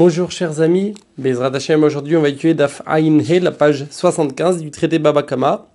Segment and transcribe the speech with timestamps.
[0.00, 4.70] Bonjour chers amis, Bezrat Hashem, aujourd'hui on va étudier Daf He, la page 75 du
[4.70, 5.66] traité Baba Kama.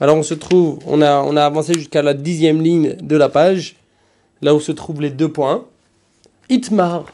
[0.00, 3.28] Alors on se trouve, on a, on a avancé jusqu'à la dixième ligne de la
[3.28, 3.76] page,
[4.40, 5.64] là où se trouvent les deux points.
[6.48, 7.04] Itmar,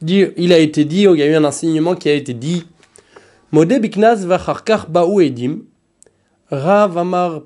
[0.00, 2.64] il a été dit, il y a eu un enseignement qui a été dit,
[6.50, 7.42] Amar Amar.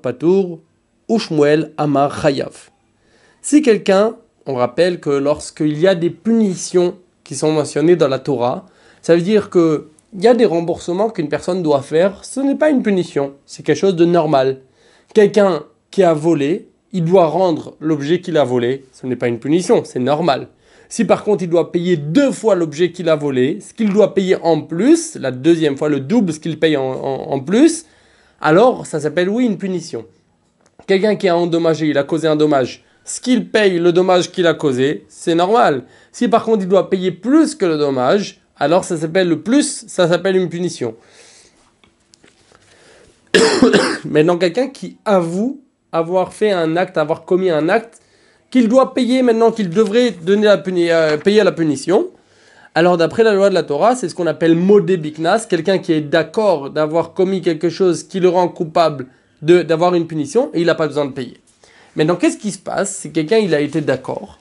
[3.41, 8.19] Si quelqu'un, on rappelle que lorsqu'il y a des punitions qui sont mentionnés dans la
[8.19, 8.65] Torah,
[9.01, 12.55] ça veut dire que il y a des remboursements qu'une personne doit faire, ce n'est
[12.55, 14.59] pas une punition, c'est quelque chose de normal.
[15.13, 19.39] Quelqu'un qui a volé, il doit rendre l'objet qu'il a volé, ce n'est pas une
[19.39, 20.49] punition, c'est normal.
[20.87, 24.13] Si par contre il doit payer deux fois l'objet qu'il a volé, ce qu'il doit
[24.13, 27.85] payer en plus, la deuxième fois le double ce qu'il paye en, en plus,
[28.39, 30.05] alors ça s'appelle oui une punition.
[30.85, 34.47] Quelqu'un qui a endommagé, il a causé un dommage, ce qu'il paye le dommage qu'il
[34.47, 35.83] a causé, c'est normal.
[36.11, 39.85] Si par contre il doit payer plus que le dommage, alors ça s'appelle le plus,
[39.87, 40.95] ça s'appelle une punition.
[44.05, 47.99] Maintenant, quelqu'un qui avoue avoir fait un acte, avoir commis un acte,
[48.49, 52.09] qu'il doit payer maintenant, qu'il devrait donner la euh, payer la punition.
[52.75, 55.93] Alors d'après la loi de la Torah, c'est ce qu'on appelle modé biknas, quelqu'un qui
[55.93, 59.07] est d'accord d'avoir commis quelque chose qui le rend coupable
[59.41, 61.42] d'avoir une punition et il n'a pas besoin de payer.
[61.95, 62.95] Maintenant, qu'est-ce qui se passe?
[62.97, 64.39] Si quelqu'un il a été d'accord,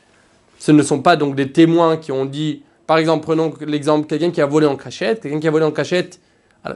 [0.58, 4.30] ce ne sont pas donc des témoins qui ont dit, par exemple, prenons l'exemple quelqu'un
[4.30, 6.20] qui a volé en cachette, quelqu'un qui a volé en cachette,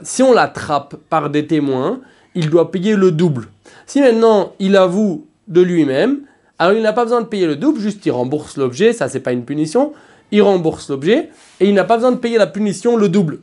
[0.03, 2.01] si on l'attrape par des témoins,
[2.35, 3.47] il doit payer le double.
[3.85, 6.19] Si maintenant il avoue de lui-même,
[6.59, 9.21] alors il n'a pas besoin de payer le double, juste il rembourse l'objet, ça c'est
[9.21, 9.93] pas une punition,
[10.31, 13.39] il rembourse l'objet et il n'a pas besoin de payer la punition le double.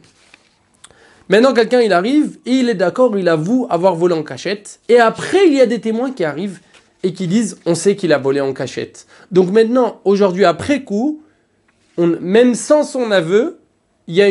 [1.29, 5.01] Maintenant quelqu'un il arrive et il est d'accord, il avoue avoir volé en cachette et
[5.01, 6.61] après il y a des témoins qui arrivent
[7.05, 9.07] et qui disent on sait qu'il a volé en cachette.
[9.31, 11.23] Donc maintenant, aujourd'hui, après coup,
[11.99, 13.61] même sans son aveu,
[14.09, 14.27] il y a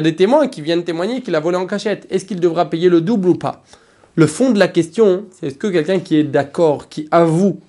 [0.00, 2.06] des témoins qui viennent témoigner qu'il a volé en cachette.
[2.10, 3.64] Est-ce qu'il devra payer le double ou pas?
[4.14, 7.60] Le fond de la question, c'est est-ce que quelqu'un qui est d'accord, qui avoue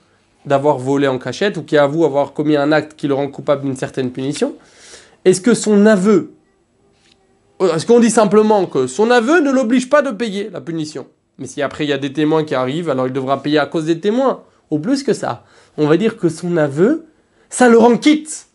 [0.46, 3.64] d'avoir volé en cachette ou qui avoue avoir commis un acte qui le rend coupable
[3.64, 4.56] d'une certaine punition,
[5.26, 6.32] est-ce que son aveu,
[7.60, 11.06] est-ce qu'on dit simplement que son aveu ne l'oblige pas de payer la punition?
[11.40, 13.66] Mais si après il y a des témoins qui arrivent, alors il devra payer à
[13.66, 14.44] cause des témoins.
[14.72, 15.44] Ou plus que ça.
[15.78, 17.06] On va dire que son aveu,
[17.50, 18.48] ça le rend quitte.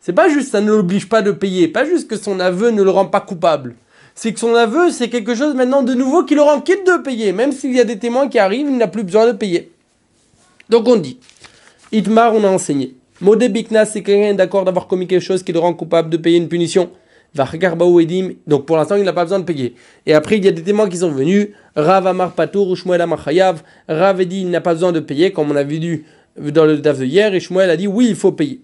[0.00, 2.82] C'est pas juste ça ne l'oblige pas de payer, pas juste que son aveu ne
[2.82, 3.76] le rend pas coupable.
[4.14, 7.02] C'est que son aveu, c'est quelque chose maintenant de nouveau qui le rend quitte de
[7.02, 7.32] payer.
[7.32, 9.72] Même s'il y a des témoins qui arrivent, il n'a plus besoin de payer.
[10.68, 11.18] Donc on dit,
[11.92, 12.94] Itmar, on a enseigné.
[13.20, 16.36] Modé Biknas, c'est quelqu'un d'accord d'avoir commis quelque chose qui le rend coupable de payer
[16.36, 16.90] une punition.
[17.34, 19.74] Donc pour l'instant, il n'a pas besoin de payer.
[20.06, 21.48] Et après, il y a des témoins qui sont venus.
[21.74, 23.62] Rav Amar Patour, Shmuel Amar Chayav.
[23.88, 26.04] Rav a dit il n'a pas besoin de payer, comme on a vu
[26.38, 27.34] dans le DAF de hier.
[27.34, 28.60] Et Shmuel a dit oui, il faut payer.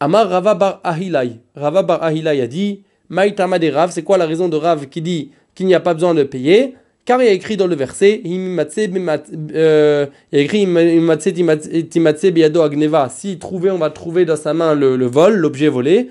[0.00, 1.38] Amar Rava Bar Ahilai.
[1.54, 3.92] Rava Bar Ahilai a dit Maïtama Rav.
[3.92, 6.74] C'est quoi la raison de Rav qui dit qu'il n'y a pas besoin de payer?
[7.04, 10.68] Car il y a écrit dans le verset, euh, il y a écrit
[13.10, 16.10] Si trouver, on va trouver dans sa main le vol, l'objet volé.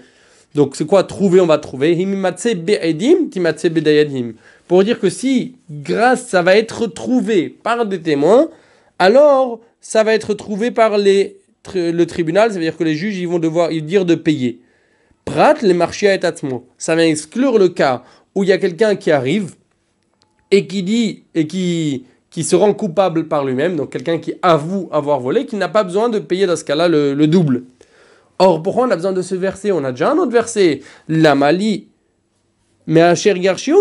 [0.55, 1.97] Donc c'est quoi trouver On va trouver.
[4.67, 8.49] Pour dire que si, grâce, ça va être trouvé par des témoins,
[8.99, 11.37] alors ça va être trouvé par les,
[11.75, 14.59] le tribunal, ça veut dire que les juges ils vont devoir dire de payer.
[15.25, 16.19] Prat, les marchés à
[16.77, 18.03] Ça va exclure le cas
[18.35, 19.55] où il y a quelqu'un qui arrive
[20.51, 24.89] et qui dit, et qui, qui se rend coupable par lui-même, donc quelqu'un qui avoue
[24.91, 27.63] avoir volé, qui n'a pas besoin de payer dans ce cas-là le double.
[28.43, 29.71] Or, pourquoi on a besoin de ce verset?
[29.71, 30.81] On a déjà un autre verset.
[31.07, 31.89] La Mali.
[32.87, 33.35] Mais un cher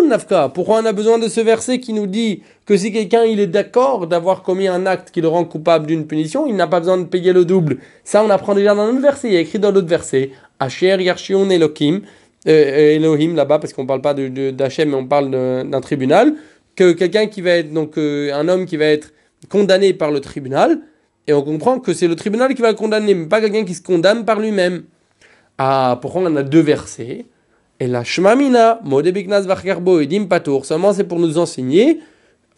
[0.06, 3.40] Nafka, pourquoi on a besoin de ce verset qui nous dit que si quelqu'un il
[3.40, 6.80] est d'accord d'avoir commis un acte qui le rend coupable d'une punition, il n'a pas
[6.80, 7.78] besoin de payer le double?
[8.04, 9.28] Ça, on apprend déjà dans un verset.
[9.28, 12.02] Il y a écrit dans l'autre verset Asher Yarshion Elohim,
[12.46, 16.34] euh, Elohim là-bas, parce qu'on ne parle pas d'Hachem, mais on parle d'un tribunal,
[16.76, 19.14] que quelqu'un qui va être, donc euh, un homme qui va être
[19.48, 20.80] condamné par le tribunal,
[21.26, 23.82] et on comprend que c'est le tribunal qui va condamner, mais pas quelqu'un qui se
[23.82, 24.84] condamne par lui-même.
[25.58, 27.26] Ah, pourquoi on a deux versets?
[27.78, 32.00] Et la Shmamina, Modebiknas Vacharbo et Dimpatour, seulement c'est pour nous enseigner.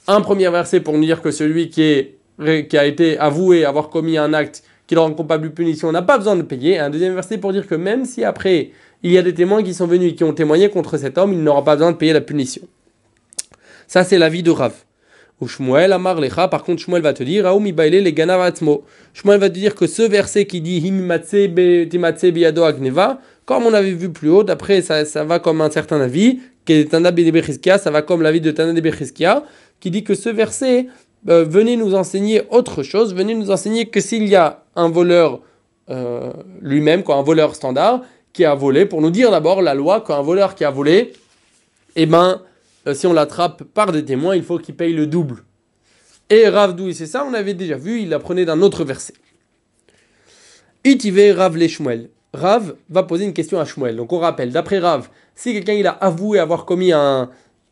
[0.09, 4.33] Un premier verset pour nous dire que celui qui, a été avoué avoir commis un
[4.33, 6.79] acte qui le rend coupable de punition n'a pas besoin de payer.
[6.79, 8.71] Un deuxième verset pour dire que même si après
[9.03, 11.33] il y a des témoins qui sont venus et qui ont témoigné contre cet homme,
[11.33, 12.63] il n'aura pas besoin de payer la punition.
[13.87, 14.73] Ça, c'est l'avis de Rav.
[15.43, 18.85] Ou Shmuel Amar Lecha, par contre Shmuel va te dire, Aoumi Baile le Ganavatzmo.
[19.13, 23.91] Shmuel va te dire que ce verset qui dit Himimatse Biado Agneva, comme on avait
[23.91, 27.11] vu plus haut, d'après ça, ça va comme un certain avis, Tana
[27.79, 28.93] ça va comme l'avis de Tana de
[29.81, 30.87] qui dit que ce verset
[31.29, 35.41] euh, venait nous enseigner autre chose, venait nous enseigner que s'il y a un voleur
[35.91, 36.31] euh,
[36.61, 38.03] lui-même, quoi, un voleur standard,
[38.33, 41.15] qui a volé, pour nous dire d'abord la loi qu'un voleur qui a volé,
[41.97, 42.41] eh ben,
[42.87, 45.45] euh, si on l'attrape par des témoins, il faut qu'il paye le double.
[46.31, 49.15] Et Rav d'où c'est ça, on avait déjà vu, il apprenait d'un autre verset.
[50.85, 52.11] Itive Rav les Shmuel.
[52.35, 53.97] Rav va poser une question à Shmuel.
[53.97, 57.29] Donc on rappelle, d'après Rav, si quelqu'un il a avoué avoir commis un,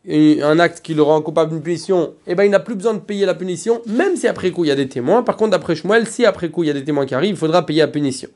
[0.07, 2.99] un acte qui le rend coupable d'une punition, eh ben il n'a plus besoin de
[2.99, 5.23] payer la punition, même si après coup il y a des témoins.
[5.23, 7.37] Par contre, d'après Shmuel, si après coup il y a des témoins qui arrivent, il
[7.37, 8.29] faudra payer la punition.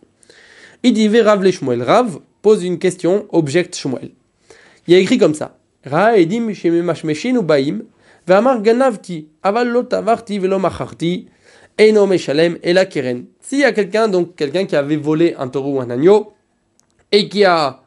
[0.83, 1.83] Il dit Rav les Shmuel.
[1.83, 4.11] Rav pose une question, objecte Shmuel.
[4.87, 5.57] Il y a écrit comme ça.
[5.85, 6.49] Edim
[7.37, 7.83] ou baim,
[8.27, 11.27] ve'amar ganavti, aval lo tavarti velo macharti,
[11.77, 13.25] eno meshalem et la keren.
[13.39, 16.33] S'il y a quelqu'un, donc quelqu'un qui avait volé un taureau ou un agneau,
[17.11, 17.81] et qui a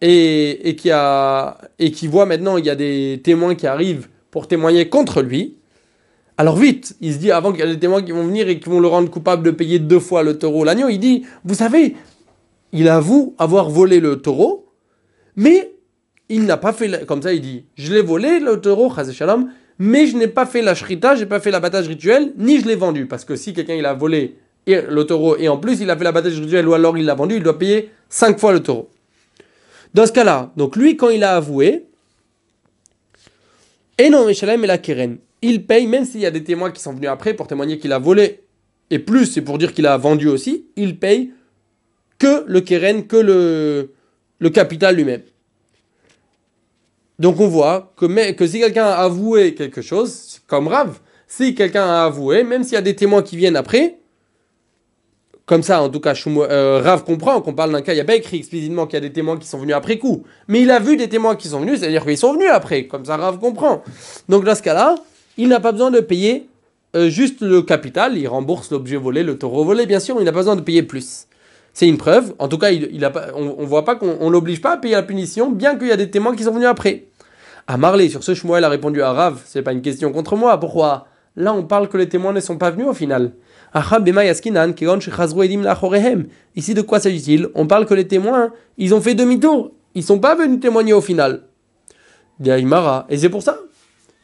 [0.00, 4.08] et, et, qui a, et qui voit maintenant il y a des témoins qui arrivent
[4.30, 5.56] pour témoigner contre lui,
[6.36, 8.60] alors vite, il se dit avant qu'il y a des témoins qui vont venir et
[8.60, 11.24] qui vont le rendre coupable de payer deux fois le taureau ou l'agneau, il dit,
[11.44, 11.96] vous savez,
[12.72, 14.66] il avoue avoir volé le taureau,
[15.34, 15.72] mais
[16.28, 18.92] il n'a pas fait, comme ça il dit, je l'ai volé le taureau,
[19.78, 22.74] mais je n'ai pas fait la shrita, j'ai pas fait l'abattage rituel, ni je l'ai
[22.76, 24.36] vendu, parce que si quelqu'un il a volé
[24.66, 27.36] le taureau et en plus il a fait l'abattage rituel ou alors il l'a vendu,
[27.36, 28.88] il doit payer cinq fois le taureau.
[29.94, 31.86] Dans ce cas-là, donc lui, quand il a avoué,
[33.98, 36.82] et non, Meshalem et la Keren, il paye, même s'il y a des témoins qui
[36.82, 38.40] sont venus après pour témoigner qu'il a volé,
[38.90, 41.30] et plus, c'est pour dire qu'il a vendu aussi, il paye
[42.18, 43.16] que le Keren, que
[44.38, 45.22] le capital lui-même.
[47.18, 52.04] Donc on voit que, si quelqu'un a avoué quelque chose, comme Rav, si quelqu'un a
[52.04, 53.98] avoué, même s'il y a des témoins qui viennent après,
[55.46, 58.04] comme ça, en tout cas, euh, Rav comprend qu'on parle d'un cas, il n'y a
[58.04, 60.24] pas écrit explicitement qu'il y a des témoins qui sont venus après coup.
[60.48, 62.86] Mais il a vu des témoins qui sont venus, c'est-à-dire qu'ils sont venus après.
[62.86, 63.82] Comme ça, Rav comprend.
[64.28, 64.96] Donc dans ce cas-là,
[65.36, 66.48] il n'a pas besoin de payer
[66.96, 68.18] euh, juste le capital.
[68.18, 70.82] Il rembourse l'objet volé, le taureau volé, bien sûr, il n'a pas besoin de payer
[70.82, 71.26] plus.
[71.76, 72.34] C'est une preuve.
[72.38, 75.02] En tout cas, il, a on ne voit pas qu'on l'oblige pas à payer la
[75.02, 77.08] punition, bien qu'il y a des témoins qui sont venus après.
[77.66, 80.58] À Marley, sur ce Shmuel a répondu à Rav, c'est pas une question contre moi.
[80.58, 81.06] Pourquoi?
[81.36, 83.32] Là, on parle que les témoins ne sont pas venus au final.
[86.56, 87.48] Ici, de quoi s'agit-il?
[87.54, 89.72] On parle que les témoins, ils ont fait demi-tour.
[89.94, 91.42] Ils sont pas venus témoigner au final.
[92.42, 93.58] Et c'est pour ça.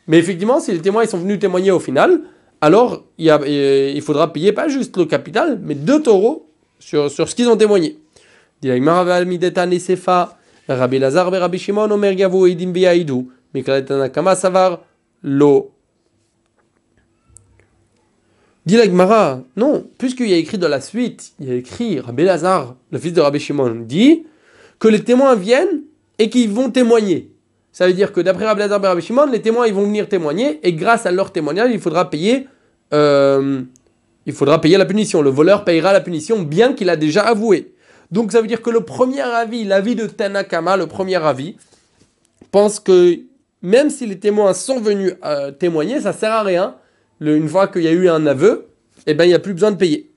[0.07, 2.23] Mais effectivement, si les témoins ils sont venus témoigner au final,
[2.63, 6.49] alors il, a, il faudra payer pas juste le capital, mais deux taureaux
[6.82, 7.96] sur, sur ce qu'ils ont témoigné.
[10.69, 11.88] Rabbi Lazar Rabbi Shimon
[15.25, 15.73] Lo
[19.56, 22.99] non, puisqu'il y a écrit dans la suite, il y a écrit Rabbi Lazar, le
[22.99, 24.25] fils de Rabbi Shimon, dit
[24.79, 25.82] que les témoins viennent
[26.19, 27.32] et qu'ils vont témoigner.
[27.73, 30.08] Ça veut dire que d'après Rabbi Lazar et Rabbi Shimon, les témoins ils vont venir
[30.08, 32.46] témoigner et grâce à leur témoignage, il faudra payer,
[32.93, 33.62] euh,
[34.27, 35.23] il faudra payer la punition.
[35.23, 37.75] Le voleur payera la punition bien qu'il a déjà avoué.
[38.11, 41.57] Donc ça veut dire que le premier avis, l'avis de Tanakama, le premier avis,
[42.51, 43.19] pense que
[43.63, 46.77] même si les témoins sont venus euh, témoigner, ça sert à rien
[47.31, 48.67] une fois qu'il y a eu un aveu,
[49.07, 50.11] eh ben, il n'y a plus besoin de payer.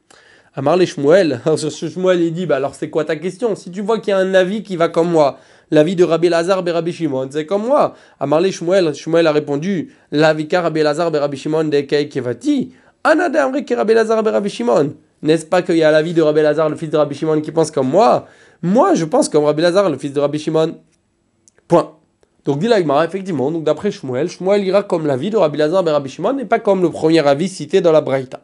[0.55, 3.55] Amar les Shmuel, Shmuel, il dit, bah alors c'est quoi ta question?
[3.55, 5.37] Si tu vois qu'il y a un avis qui va comme moi,
[5.69, 7.95] l'avis de Rabbi Lazar et Rabbi Shimon, c'est comme moi.
[8.19, 8.87] Amar les Shmuel,
[9.27, 12.71] a répondu, l'avis Rabbi Lazar et Rabbi Shimon de Kevati,
[15.21, 17.51] N'est-ce pas qu'il y a l'avis de Rabbi Lazar, le fils de Rabbi Shimon, qui
[17.51, 18.27] pense comme moi?
[18.61, 20.79] Moi, je pense comme Rabbi Lazar, le fils de Rabbi Shimon.
[21.67, 21.91] Point.
[22.45, 26.09] Donc dit effectivement, donc d'après Shmuel, Shmuel ira comme l'avis de Rabbi Lazar et Rabbi
[26.09, 28.41] Shimon et pas comme le premier avis cité dans la Braïta.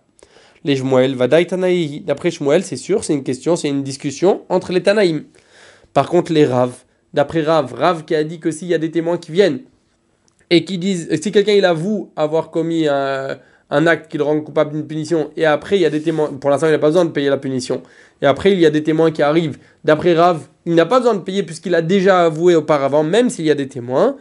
[0.63, 4.71] Les Shmuel, Vadaï Tanaï, d'après Shmuel, c'est sûr, c'est une question, c'est une discussion entre
[4.73, 5.25] les Tanaïm.
[5.93, 6.71] Par contre, les Rav,
[7.13, 9.61] d'après Rav, Rav qui a dit que s'il y a des témoins qui viennent
[10.49, 13.37] et qui disent, si quelqu'un il avoue avoir commis un,
[13.71, 16.27] un acte qui le rend coupable d'une punition et après il y a des témoins,
[16.39, 17.81] pour l'instant il n'a pas besoin de payer la punition,
[18.21, 21.15] et après il y a des témoins qui arrivent, d'après Rav, il n'a pas besoin
[21.15, 24.17] de payer puisqu'il a déjà avoué auparavant, même s'il y a des témoins.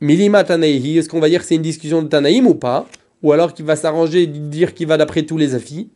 [0.00, 2.86] Milima Tanaïhi, est-ce qu'on va dire que c'est une discussion de Tanaïm ou pas?
[3.22, 5.88] Ou alors qu'il va s'arranger de dire qu'il va d'après tous les avis?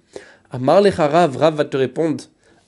[0.51, 2.23] Amar Rav, Rav va te répondre.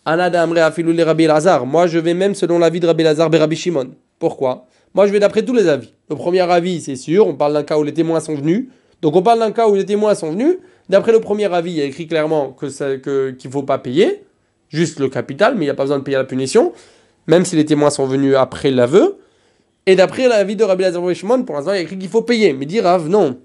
[0.05, 3.91] Moi je vais même selon l'avis de Rabbi Lazar et Rabbi Shimon.
[4.19, 4.67] Pourquoi?
[4.95, 5.93] Moi je vais d'après tous les avis.
[6.09, 8.69] Le premier avis, c'est sûr, on parle d'un cas où les témoins sont venus.
[9.03, 10.57] Donc on parle d'un cas où les témoins sont venus.
[10.89, 14.25] D'après le premier avis, il y a écrit clairement que qu'il ne faut pas payer
[14.71, 16.73] juste le capital, mais il n'y a pas besoin de payer la punition,
[17.27, 19.19] même si les témoins sont venus après l'aveu.
[19.87, 22.53] Et d'après l'avis de Rabbi Lazar pour l'instant, il y a écrit qu'il faut payer.
[22.53, 23.39] Mais dit Rav, non.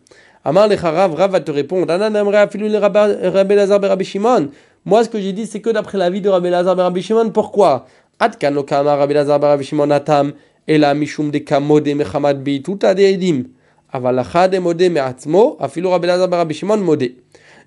[0.44, 1.88] Amar le Rav, Rav va te répondre.
[1.88, 4.50] Rabbi Rabbi Shimon.
[4.84, 7.30] Moi, ce que j'ai dit, c'est que d'après l'avis de Rabbi Lazar Rabbi Shimon.
[7.30, 7.86] Pourquoi?
[8.20, 10.34] Kama Rabbi Lazar Rabbi Shimon atam,
[10.68, 13.44] ela mishum de kamode mechamad bi tuta de edim.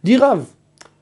[0.04, 0.44] Dit Rav,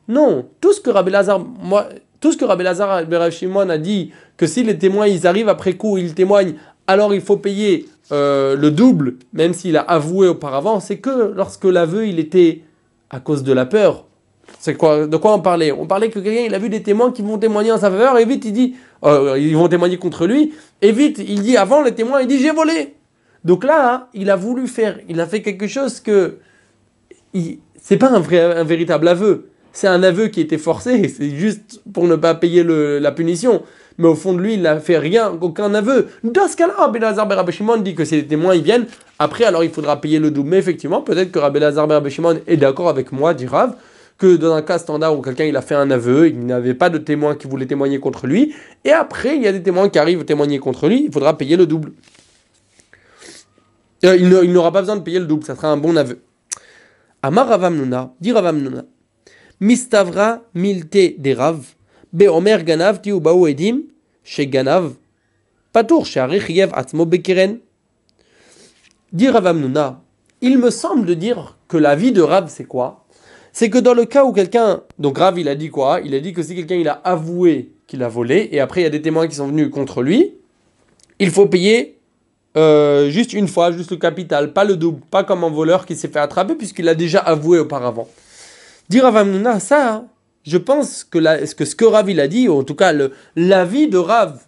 [0.08, 1.88] non, tout ce que Rabbi Lazar, moi,
[2.20, 5.74] tout ce que Rabbi Lazar Shimon a dit que si les témoins ils arrivent après
[5.74, 6.54] coup, ils témoignent,
[6.86, 11.64] alors il faut payer euh, le double, même s'il a avoué auparavant, c'est que lorsque
[11.64, 12.62] l'aveu il était
[13.10, 14.06] à cause de la peur.
[14.58, 15.72] C'est quoi De quoi on parlait?
[15.72, 18.18] On parlait que quelqu'un il a vu des témoins qui vont témoigner en sa faveur
[18.18, 20.52] et vite il dit euh, ils vont témoigner contre lui
[20.82, 22.94] et vite il dit avant les témoins il dit j'ai volé.
[23.44, 26.38] Donc là il a voulu faire, il a fait quelque chose que
[27.80, 29.48] c'est pas un vrai un véritable aveu.
[29.72, 33.62] C'est un aveu qui était forcé, c'est juste pour ne pas payer le, la punition
[33.98, 36.08] mais au fond de lui, il n'a fait rien, aucun aveu.
[36.22, 37.44] Dans ce cas-là, Rabbi Lazar ben
[37.78, 38.86] dit que si les témoins ils viennent,
[39.18, 40.50] après alors il faudra payer le double.
[40.50, 42.02] Mais effectivement, peut-être que Rabbi Lazar ben
[42.46, 43.74] est d'accord avec moi, dit Rav,
[44.18, 46.90] que dans un cas standard où quelqu'un il a fait un aveu, il n'avait pas
[46.90, 49.98] de témoins qui voulaient témoigner contre lui, et après il y a des témoins qui
[49.98, 51.92] arrivent témoigner contre lui, il faudra payer le double.
[54.04, 56.20] Euh, il n'aura pas besoin de payer le double, ça sera un bon aveu.
[57.22, 58.84] Amar Ravam Nuna, dit Ravam Nuna,
[59.60, 61.64] Mistavra milte des Rav,
[62.12, 63.82] Beomer Ganav ou Baou Edim,
[64.22, 64.92] chez Ganav,
[65.72, 67.58] Patour, chez Yev Atzmo Bekiren.
[69.12, 69.46] Dit Rav
[70.40, 73.06] il me semble de dire que la vie de Rav, c'est quoi?
[73.52, 74.82] C'est que dans le cas où quelqu'un.
[74.98, 76.00] Donc Rav, il a dit quoi?
[76.04, 78.84] Il a dit que si quelqu'un il a avoué qu'il a volé, et après il
[78.84, 80.34] y a des témoins qui sont venus contre lui,
[81.18, 81.98] il faut payer
[82.56, 85.96] euh, juste une fois, juste le capital, pas le double, pas comme un voleur qui
[85.96, 88.08] s'est fait attraper puisqu'il a déjà avoué auparavant.
[88.88, 90.04] Dire Rav ça,
[90.44, 92.92] je pense que, ce que Rav il a dit, ou en tout cas
[93.34, 94.38] l'avis de Rav,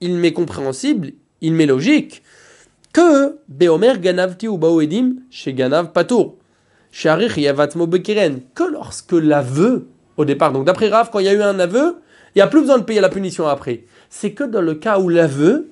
[0.00, 2.22] il m'est compréhensible, il m'est logique,
[2.92, 6.36] que Beomer Ganavti ou Baoedim chez Ganav Patour,
[6.90, 11.32] chez Arich Yavatmo que lorsque l'aveu, au départ, donc d'après Rav, quand il y a
[11.32, 11.96] eu un aveu,
[12.34, 13.84] il n'y a plus besoin de payer la punition après.
[14.10, 15.70] C'est que dans le cas où l'aveu,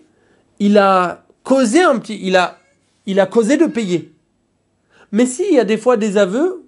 [0.58, 2.58] il a causé un petit, il a,
[3.06, 4.12] il a causé de payer.
[5.10, 6.64] Mais s'il y a des fois des aveux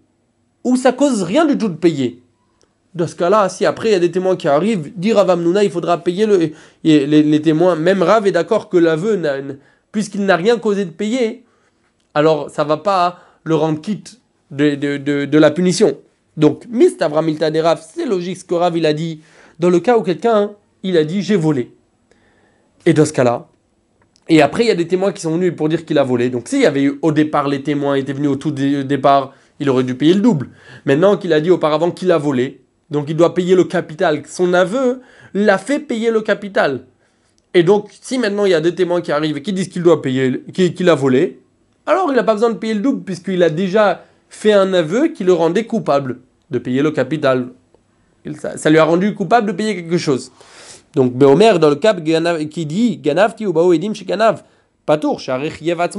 [0.64, 2.23] où ça cause rien du tout de payer,
[2.95, 5.64] dans ce cas-là, si après il y a des témoins qui arrivent, dire à Vamnouna,
[5.64, 6.50] il faudra payer le,
[6.85, 7.75] les, témoins.
[7.75, 9.21] Même Rav est d'accord que l'aveu,
[9.90, 11.45] puisqu'il n'a rien causé de payer,
[12.14, 14.21] alors ça va pas le rendre quitte
[14.52, 15.99] de, de, la punition.
[16.37, 19.21] Donc, Mist Avramilta des Rav, c'est logique ce que Rav a dit.
[19.59, 20.52] Dans le cas où quelqu'un,
[20.83, 21.73] il a dit j'ai volé.
[22.87, 23.49] Et dans ce cas-là,
[24.28, 26.31] et après il y a des témoins qui sont venus pour dire qu'il a volé.
[26.31, 29.69] Donc s'il y avait eu au départ les témoins étaient venus au tout départ, il
[29.71, 30.50] aurait dû payer le double.
[30.85, 34.23] Maintenant qu'il a dit auparavant qu'il a volé, donc il doit payer le capital.
[34.26, 35.00] Son aveu
[35.35, 36.87] l'a fait payer le capital.
[37.57, 39.83] Et donc, si maintenant il y a des témoins qui arrivent et qui disent qu'il
[39.83, 41.40] doit payer, qu'il a volé,
[41.87, 45.09] alors il n'a pas besoin de payer le double puisqu'il a déjà fait un aveu
[45.09, 46.19] qui le rendait coupable
[46.50, 47.49] de payer le capital.
[48.57, 50.33] Ça, lui a rendu coupable de payer quelque chose.
[50.94, 54.42] Donc, Beomer, dans le cas qui dit Ganav ti ou edim chez Ganav,
[54.86, 55.20] Patour,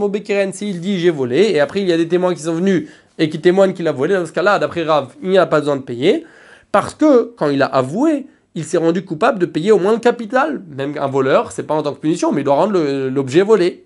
[0.10, 2.90] Bekiren, s'il dit j'ai volé, et après il y a des témoins qui sont venus
[3.18, 5.60] et qui témoignent qu'il a volé, dans ce cas-là, d'après Rav, il n'y a pas
[5.60, 6.26] besoin de payer.
[6.72, 10.00] Parce que quand il a avoué, il s'est rendu coupable de payer au moins le
[10.00, 10.62] capital.
[10.70, 13.86] Même un voleur, c'est pas en tant que punition, mais il doit rendre l'objet volé.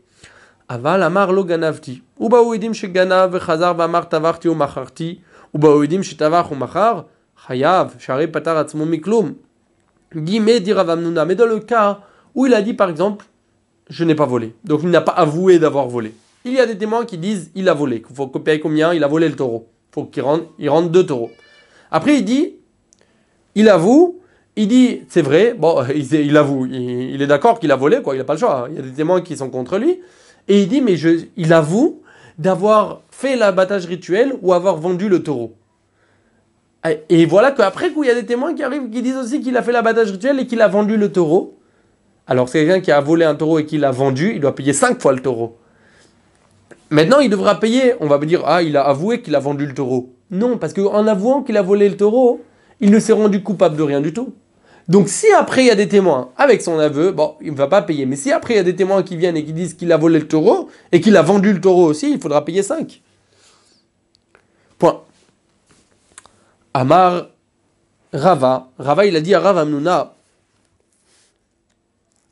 [0.68, 2.04] Aval amar lo ganavti.
[2.20, 5.22] Uba uedim she ganav vechazar v'amar tavarti ou macharti.
[5.54, 7.06] Uba uedim she tavar ou machar.
[7.48, 9.36] Chayav, shari patar miklum.
[10.16, 11.26] Guillemets dit Ravamnuna.
[11.26, 12.02] Mais dans le cas
[12.36, 13.26] où il a dit par exemple,
[13.90, 14.56] je n'ai pas volé.
[14.64, 16.14] Donc il n'a pas avoué d'avoir volé.
[16.46, 18.04] Il y a des témoins qui disent, il a volé.
[18.10, 18.94] Il faut payer combien?
[18.94, 19.68] Il a volé le taureau.
[19.92, 21.32] Il faut qu'il rende, il rende deux taureaux.
[21.92, 22.56] Après il dit,
[23.56, 24.20] il avoue,
[24.56, 28.20] il dit, c'est vrai, bon, il, avoue, il, est d'accord qu'il a volé, quoi, il
[28.20, 30.00] n'a pas le choix, il y a des témoins qui sont contre lui,
[30.48, 30.96] et il dit, mais
[31.38, 32.02] il avoue
[32.38, 35.56] d'avoir fait l'abattage rituel ou avoir vendu le taureau.
[37.10, 39.58] Et voilà qu'après coup, il y a des témoins qui arrivent qui disent aussi qu'il
[39.58, 41.58] a fait l'abattage rituel et qu'il a vendu le taureau.
[42.26, 44.72] Alors, c'est quelqu'un qui a volé un taureau et qui l'a vendu, il doit payer
[44.72, 45.58] cinq fois le taureau.
[46.90, 49.66] Maintenant, il devra payer, on va me dire, ah, il a avoué qu'il a vendu
[49.66, 50.14] le taureau.
[50.32, 52.42] Non, parce qu'en avouant qu'il a volé le taureau,
[52.80, 54.34] il ne s'est rendu coupable de rien du tout.
[54.88, 57.68] Donc si après il y a des témoins avec son aveu, bon, il ne va
[57.68, 58.08] pas payer.
[58.08, 59.98] Mais si après il y a des témoins qui viennent et qui disent qu'il a
[59.98, 63.00] volé le taureau et qu'il a vendu le taureau aussi, il faudra payer 5.
[64.80, 65.04] Point.
[66.74, 67.30] Amar
[68.14, 68.70] Rava.
[68.78, 70.16] Rava, il a dit à Rava Amnuna.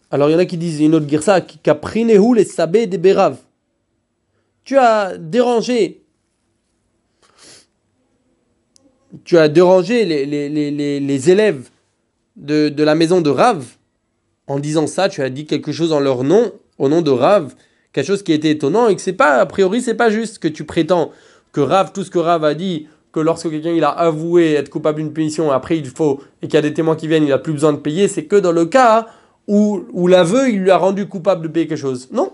[0.09, 3.37] Alors il y en a qui disent, une autre girsa, les sabé de Berav.
[4.63, 6.01] Tu as dérangé
[9.23, 10.25] tu as dérangé les,
[10.99, 11.69] les, élèves
[12.35, 13.65] de, la maison de Rav.
[14.47, 17.53] En disant ça, tu as dit quelque chose en leur nom, au nom de Rav,
[17.91, 20.47] quelque chose qui était étonnant et que c'est pas, a priori, c'est pas juste que
[20.47, 21.11] tu prétends
[21.51, 24.69] que Rav, tout ce que Rav a dit, que lorsque quelqu'un il a avoué être
[24.69, 27.31] coupable d'une punition, après il faut, et qu'il y a des témoins qui viennent, il
[27.33, 29.07] a plus besoin de payer, c'est que dans le cas
[29.47, 32.09] où, où l'aveu, il lui a rendu coupable de payer quelque chose.
[32.11, 32.33] Non.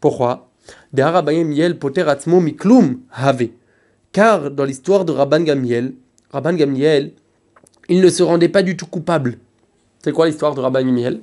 [0.00, 0.48] Pourquoi?
[4.12, 5.94] Car dans l'histoire de Rabban Gamiel,
[6.32, 7.12] Rabban Gamiel,
[7.88, 9.38] il ne se rendait pas du tout coupable.
[10.02, 11.20] C'est quoi l'histoire de Rabban Gamiel?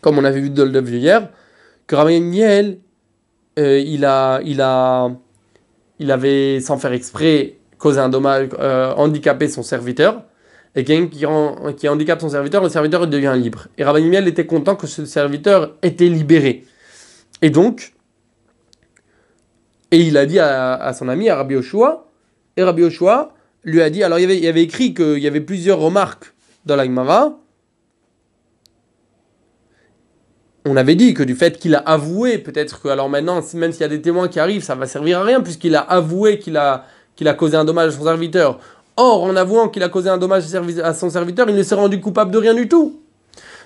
[0.00, 1.28] Comme on avait vu Dov hier,
[1.86, 2.78] que Rabbi Miel,
[3.58, 5.10] euh, il, a, il, a,
[5.98, 10.22] il avait, sans faire exprès, causé un dommage, euh, handicapé son serviteur,
[10.74, 13.68] et quelqu'un qui, rend- qui handicape son serviteur, le serviteur devient libre.
[13.78, 16.64] Et Rabbi Miel était content que ce serviteur était libéré.
[17.42, 17.94] Et donc,
[19.90, 22.06] et il a dit à, son ami, à Rabbi Yoshua,
[22.56, 25.78] et Rabbi Yoshua lui a dit, alors il y avait, écrit qu'il y avait plusieurs
[25.78, 26.34] remarques
[26.66, 27.38] dans la Gemara.
[30.70, 33.80] On avait dit que du fait qu'il a avoué, peut-être que alors maintenant, même s'il
[33.80, 36.58] y a des témoins qui arrivent, ça va servir à rien, puisqu'il a avoué qu'il
[36.58, 36.84] a,
[37.16, 38.60] qu'il a causé un dommage à son serviteur.
[38.96, 42.00] Or, en avouant qu'il a causé un dommage à son serviteur, il ne s'est rendu
[42.00, 43.00] coupable de rien du tout.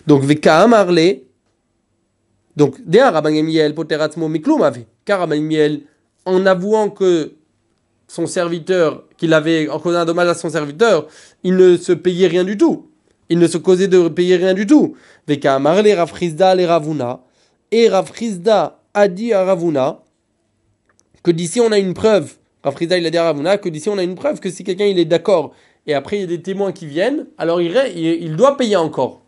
[0.07, 1.19] Donc, Veka Amarle,
[2.57, 2.77] donc.
[5.05, 5.29] Car
[6.25, 7.33] en avouant que
[8.07, 11.09] son serviteur, qu'il avait causé un dommage à son serviteur,
[11.43, 12.92] il ne se payait rien du tout.
[13.33, 14.95] Il ne se causait de payer rien du tout.
[15.27, 17.21] Veka Rafrizda Ravuna.
[17.71, 20.01] Et Rafrizda a dit à Ravuna
[21.23, 22.35] que d'ici on a une preuve.
[22.63, 24.85] Rafrizda il a dit à Ravuna que d'ici on a une preuve que si quelqu'un
[24.85, 25.55] il est d'accord
[25.87, 29.23] et après il y a des témoins qui viennent, alors il, doit payer encore.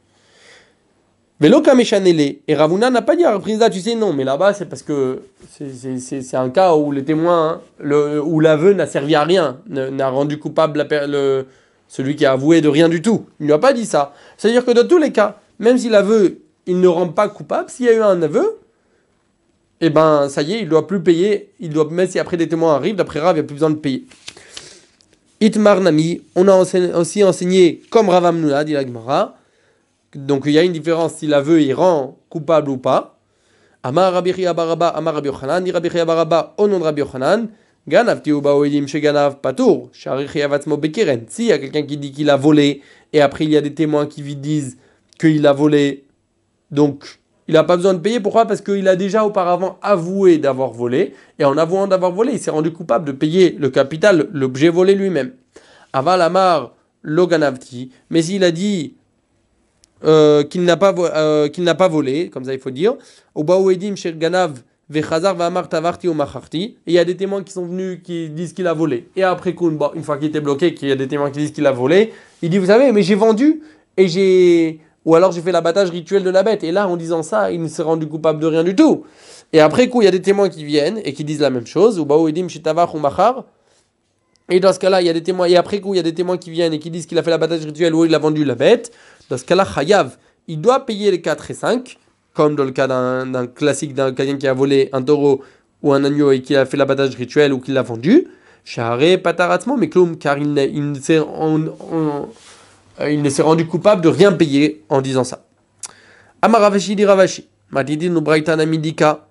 [1.41, 2.41] Velo Kameshanele.
[2.47, 5.23] Et Ravuna n'a pas dit à Rafrizda, tu sais, non, mais là-bas c'est parce que
[5.49, 10.11] c'est- un cas où les témoins, hein, le, où l'aveu n'a servi à rien, n'a
[10.11, 11.47] rendu coupable la le,
[11.89, 13.27] celui qui a avoué de rien du tout.
[13.39, 14.15] Il ne lui a pas dit ça.
[14.37, 17.87] C'est-à-dire que dans tous les cas, même si l'aveu, il ne rend pas coupable, s'il
[17.87, 18.59] y a eu un aveu,
[19.81, 22.49] eh ben ça y est, il doit plus payer, il doit, même si après des
[22.49, 24.07] témoins arrivent, d'après Rav, il n'y a plus besoin de payer.
[25.41, 29.37] Itmar Nami, on a aussi enseigné comme Rav Amnuna, dit la Gemara,
[30.15, 33.19] donc il y a une différence si l'aveu il rend coupable ou pas.
[33.83, 37.03] Amar Rabbi Baraba, Amar Rabbi Yochanan, dit Rabbi Baraba au nom de Rabbi
[37.87, 41.27] Ganav Tiuba Oedim chez Ganav Patour, Shari Chia Vatzmo Bekeren.
[41.29, 42.81] S'il y a quelqu'un qui dit qu'il a volé,
[43.13, 44.79] et après il y a des témoins qui lui disent
[45.19, 46.05] qu'il a volé,
[46.71, 47.05] donc
[47.47, 48.21] il n'a pas besoin de payer.
[48.21, 48.47] Pourquoi?
[48.47, 52.51] Parce qu'il a déjà auparavant avoué d'avoir volé, et en avouant d'avoir volé, il s'est
[52.51, 55.33] rendu coupable de payer le capital, l'objet volé lui-même.
[55.93, 58.95] Aval Amar Loganavti, mais s'il a dit
[60.05, 62.95] euh, qu'il n'a pas, euh, pas volé, comme ça il faut dire.
[63.35, 65.01] Obaou edim shel ganav Et
[66.87, 69.09] il y a des témoins qui sont venus qui disent qu'il a volé.
[69.17, 71.53] Et après coup, une fois qu'il était bloqué, qu'il y a des témoins qui disent
[71.53, 73.63] qu'il a volé, il dit vous savez, mais j'ai vendu
[73.97, 76.65] et j'ai ou alors j'ai fait l'abattage rituel de la bête.
[76.65, 79.05] Et là, en disant ça, il ne s'est rendu coupable de rien du tout.
[79.53, 81.67] Et après coup, il y a des témoins qui viennent et qui disent la même
[81.67, 81.99] chose.
[81.99, 82.07] Ou.
[84.51, 86.03] Et dans ce cas-là, il y a des témoins, et après coup, il y a
[86.03, 88.19] des témoins qui viennent et qui disent qu'il a fait l'abattage rituel ou il a
[88.19, 88.93] vendu la bête.
[89.31, 90.19] Dans ce cas-là, Chayav,
[90.49, 91.99] il doit payer les 4 et 5,
[92.35, 95.43] comme dans le cas d'un classique, d'un quelqu'un qui a volé un taureau
[95.83, 98.27] ou un agneau et qui a fait l'abattage rituel ou qui l'a vendu.
[98.65, 102.29] Shahare pataratzmo, mais Kloum, car il, il ne s'est en- en-
[103.01, 105.45] euh, il ne s'est rendu coupable de rien payer en disant ça.
[106.43, 107.49] Amaravashi dit Ravashi.
[107.71, 109.27] Matidi no Braita namidika.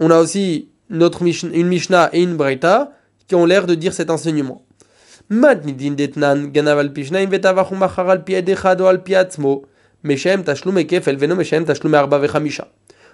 [0.00, 2.92] On a aussi notre une Mishnah et une Braita
[3.26, 4.62] qui ont l'air de dire cet enseignement.
[5.28, 9.14] Matnidin detnan ganav al pishnaim vetavachum machar al pi edechad ou al pi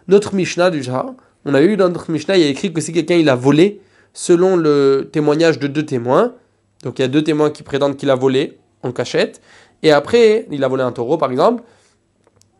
[0.07, 0.83] Notre Mishnah du
[1.47, 3.35] on a eu dans notre Mishnah, il y a écrit que si quelqu'un il a
[3.35, 3.81] volé,
[4.12, 6.35] selon le témoignage de deux témoins,
[6.83, 9.40] donc il y a deux témoins qui prétendent qu'il a volé en cachette,
[9.83, 11.62] et après, il a volé un taureau par exemple,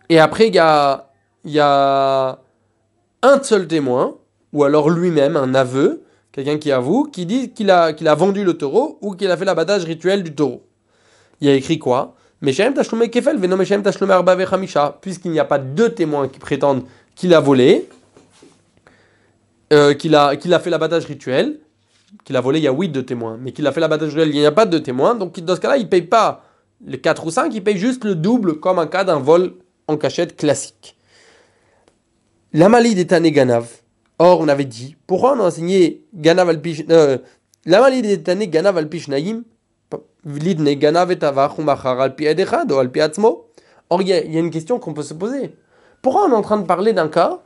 [0.09, 2.39] et après il y a,
[3.23, 4.17] un seul témoin,
[4.53, 8.55] ou alors lui-même, un aveu, quelqu'un qui avoue, qui dit qu'il a, a vendu le
[8.55, 10.63] taureau ou qu'il a fait l'abattage rituel du taureau.
[11.41, 12.15] Il y a écrit quoi?
[15.01, 17.89] Puisqu'il n'y a pas deux témoins qui prétendent qu'il a volé,
[19.73, 21.59] euh, qu'il a, a fait l'abattage rituel,
[22.25, 24.29] qu'il a volé, il y a huit de témoins, mais qu'il a fait l'abattage rituel,
[24.31, 26.45] il n'y a pas de témoins, donc dans ce cas-là, il ne paye pas
[26.87, 29.55] les 4 ou 5, il paye juste le double comme un cas d'un vol
[29.89, 30.97] en cachette classique.
[32.53, 33.67] La malie des Tané Ganav.
[34.19, 37.19] Or, on avait dit, pourquoi on a enseigné Ganav al euh,
[37.67, 38.89] La Ganav al
[43.91, 45.55] Or, il y, a- une question qu'on peut se poser.
[46.03, 47.41] Pourquoi on est en train de parler d'un cas?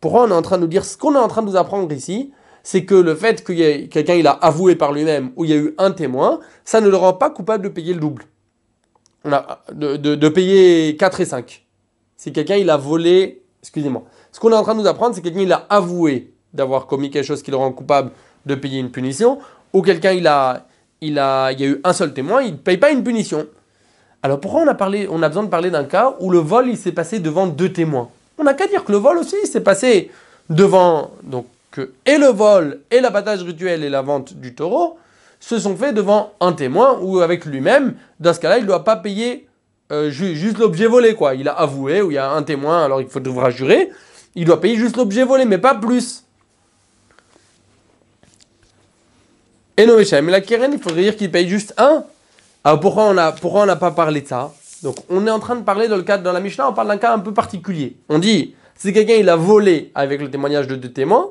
[0.00, 1.56] Pourquoi on est en train de nous dire ce qu'on est en train de nous
[1.56, 2.32] apprendre ici?
[2.62, 5.56] C'est que le fait ait quelqu'un il a avoué par lui-même ou il y a
[5.56, 8.24] eu un témoin, ça ne le rend pas coupable de payer le double.
[9.24, 11.66] De payer 4 et 5.
[12.16, 14.04] Si quelqu'un il a volé, excusez-moi.
[14.32, 16.86] Ce qu'on est en train de nous apprendre, c'est que quelqu'un il a avoué d'avoir
[16.86, 18.10] commis quelque chose qui le rend coupable
[18.46, 19.38] de payer une punition,
[19.72, 20.66] ou quelqu'un il a,
[21.04, 23.46] il a, il y a eu un seul témoin, il ne paye pas une punition.
[24.22, 26.68] Alors pourquoi on a, parlé, on a besoin de parler d'un cas où le vol
[26.68, 28.08] il s'est passé devant deux témoins?
[28.38, 30.10] On n'a qu'à dire que le vol aussi s'est passé
[30.48, 31.46] devant donc
[32.06, 34.96] et le vol et l'abattage rituel et la vente du taureau
[35.40, 37.94] se sont faits devant un témoin ou avec lui-même.
[38.20, 39.48] Dans ce cas-là, il ne doit pas payer
[39.90, 41.34] euh, ju- juste l'objet volé, quoi.
[41.34, 43.90] Il a avoué, ou il y a un témoin, alors il faut devra jurer.
[44.36, 46.24] Il doit payer juste l'objet volé, mais pas plus.
[49.76, 52.04] Et non, mais la Keren, il faudrait dire qu'il paye juste un.
[52.62, 54.52] Alors pourquoi on a, pourquoi on n'a pas parlé de ça?
[54.82, 56.88] Donc on est en train de parler dans le cadre, dans la Mishnah, on parle
[56.88, 57.96] d'un cas un peu particulier.
[58.08, 61.28] On dit, si quelqu'un il a volé avec le témoignage de deux témoins,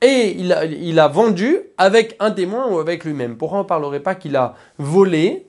[0.00, 3.36] et il a, il a vendu avec un témoin ou avec lui-même.
[3.36, 5.46] Pourquoi on ne parlerait pas qu'il a volé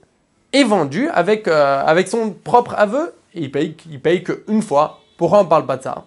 [0.54, 3.13] et vendu avec, euh, avec son propre aveu?
[3.36, 6.06] Et il paye, il paye qu'une fois Pourquoi on ne parle pas de ça?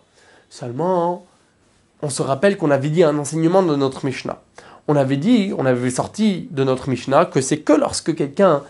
[0.50, 1.24] Seulement,
[2.02, 4.40] on se rappelle qu'on avait dit un enseignement de notre Mishnah.
[4.88, 8.62] On avait dit, on avait sorti de notre Mishnah que c'est que lorsque quelqu'un,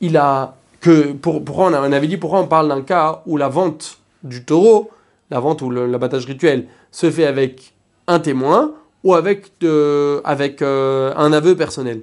[0.00, 3.48] il a, que, pour, pourquoi on, avait dit pourquoi on parle d'un cas où la
[3.48, 4.90] vente du taureau,
[5.30, 7.74] la vente ou l'abattage rituel se fait avec
[8.06, 8.72] un témoin
[9.04, 12.02] ou avec, de- avec euh, un aveu personnel.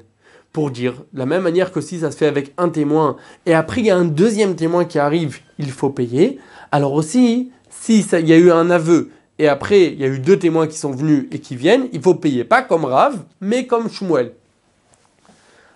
[0.54, 3.54] Pour dire, de la même manière que si ça se fait avec un témoin et
[3.54, 6.40] après il y a un deuxième témoin qui arrive, il faut payer.
[6.72, 10.08] Alors aussi, si ça- il y a eu un aveu et après il y a
[10.08, 13.24] eu deux témoins qui sont venus et qui viennent, il faut payer pas comme Rav,
[13.42, 14.34] mais comme Shmuel.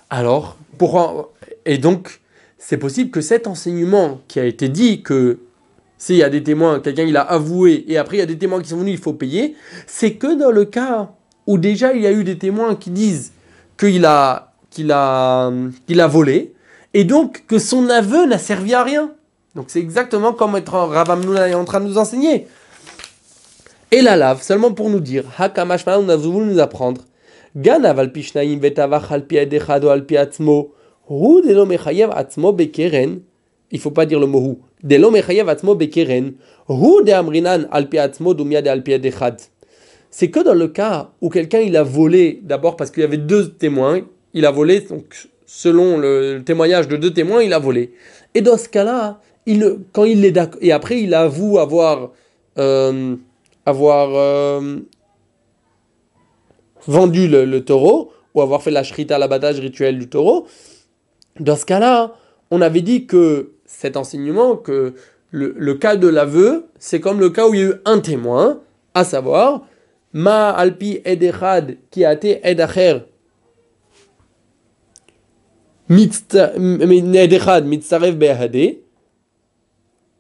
[0.10, 1.34] Alors, pourquoi
[1.66, 2.20] Et donc,
[2.58, 5.40] c'est possible que cet enseignement qui a été dit que
[5.98, 8.38] s'il y a des témoins, quelqu'un il a avoué et après il y a des
[8.38, 11.12] témoins qui sont venus, il faut payer, c'est que dans le cas
[11.46, 13.34] où déjà il y a eu des témoins qui disent
[13.78, 14.54] qu'il a,
[14.90, 16.54] a, a volé
[16.94, 19.12] et donc que son aveu n'a servi à rien.
[19.56, 22.48] Donc c'est exactement comme être Rav Amnouna est en train de nous enseigner.
[23.92, 27.02] Et la lave, seulement pour nous dire, Hakamashma, on a voulu nous apprendre,
[27.56, 30.72] Ganav al pishnaim vetavach al pi adechad ou al pi atzmo,
[31.10, 33.22] hu de lo mechayev atzmo bekeren,
[33.72, 36.36] il faut pas dire le mot hu, de lo mechayev atzmo bekeren,
[36.68, 38.84] hu de amrinan al pi atzmo dumia de al.
[40.12, 43.18] C'est que dans le cas où quelqu'un il a volé, d'abord parce qu'il y avait
[43.18, 44.02] deux témoins,
[44.36, 47.94] il a volé, donc selon le, témoignage de deux témoins, il a volé.
[48.36, 52.12] Et dans ce cas-là, il, quand il est et après il avoue avoir,
[52.60, 53.16] euh,
[53.66, 54.78] avoir euh,
[56.88, 60.48] vendu le, le taureau, ou avoir fait la shrita, l'abattage rituel du taureau,
[61.40, 62.16] dans ce cas-là,
[62.52, 64.94] on avait dit que cet enseignement, que
[65.32, 68.62] le, cas de l'aveu, c'est comme le cas où il y a eu un témoin,
[68.94, 69.64] à savoir,
[70.12, 73.02] Ma alpi ed echad qui a été ed acher.
[75.88, 76.82] Mitzta- m-
[77.14, 78.80] ed echad mitzarev be'ahade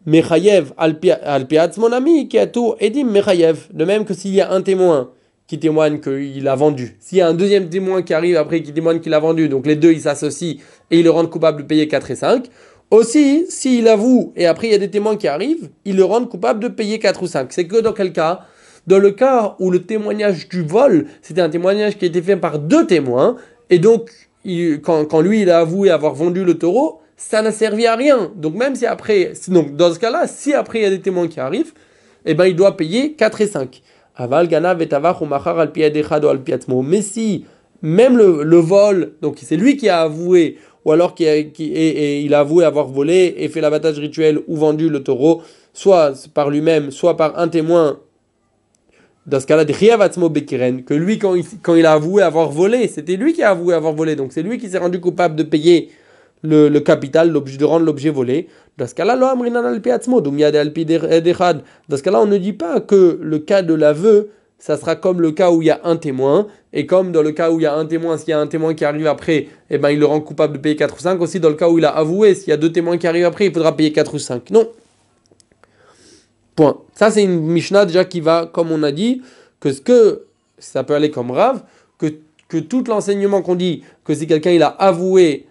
[0.05, 4.51] mechayev alpi alpi atzmonami qui a tout edim mechayev de même que s'il y a
[4.51, 5.12] un témoin
[5.47, 6.95] qui témoigne qu'il a vendu.
[6.99, 9.65] S'il y a un deuxième témoin qui arrive après qui témoigne qu'il a vendu donc
[9.65, 10.57] les deux ils s'associent
[10.91, 12.45] et ils le rendent coupable de payer 4 et 5
[12.91, 16.29] aussi s'il avoue et après il y a des témoins qui arrivent ils le rendent
[16.29, 18.41] coupable de payer 4 ou 5 c'est que dans quel cas?
[18.88, 22.38] Dans le cas où le témoignage du vol, c'était un témoignage qui a été fait
[22.38, 23.35] par deux témoins,
[23.69, 24.09] et donc
[24.81, 28.32] quand, quand lui il a avoué avoir vendu le taureau, ça n'a servi à rien.
[28.38, 31.27] Donc même si après, donc dans ce cas-là, si après il y a des témoins
[31.27, 31.73] qui arrivent,
[32.25, 33.82] eh ben il doit payer 4 et 5.
[34.15, 35.34] Aval ou
[36.27, 36.39] al.
[36.84, 37.45] Mais si
[37.82, 42.21] même le, le vol, donc c'est lui qui a avoué, ou alors qui a- et,
[42.21, 45.41] il a avoué avoir volé et fait l'abattage rituel ou vendu le taureau,
[45.73, 47.99] soit par lui-même, soit par un témoin
[49.25, 53.34] dans ce cas-là, que lui, quand il, quand il a avoué avoir volé, c'était lui
[53.34, 55.89] qui a avoué avoir volé, donc c'est lui qui s'est rendu coupable de payer
[56.41, 58.47] le, le capital, de rendre l'objet volé.
[58.78, 59.17] Dans ce cas-là.
[59.17, 59.36] Dans
[61.97, 65.32] ce cas-là, on ne dit pas que le cas de l'aveu, ça sera comme le
[65.32, 67.65] cas où il y a un témoin, et comme dans le cas où il y
[67.65, 70.06] a un témoin, s'il y a un témoin qui arrive après, eh ben, il le
[70.06, 71.21] rend coupable de payer 4 ou 5.
[71.21, 73.25] Aussi, dans le cas où il a avoué, s'il y a deux témoins qui arrivent
[73.25, 74.52] après, il faudra payer 4 ou 5.
[74.52, 74.69] Non.
[76.56, 76.78] Point.
[76.93, 79.21] Ça, c'est une Mishnah déjà qui va, comme on a dit,
[79.60, 80.25] que ce que
[80.58, 81.63] ça peut aller comme rave,
[81.97, 82.13] que,
[82.47, 85.47] que tout l'enseignement qu'on dit, que si quelqu'un il a avoué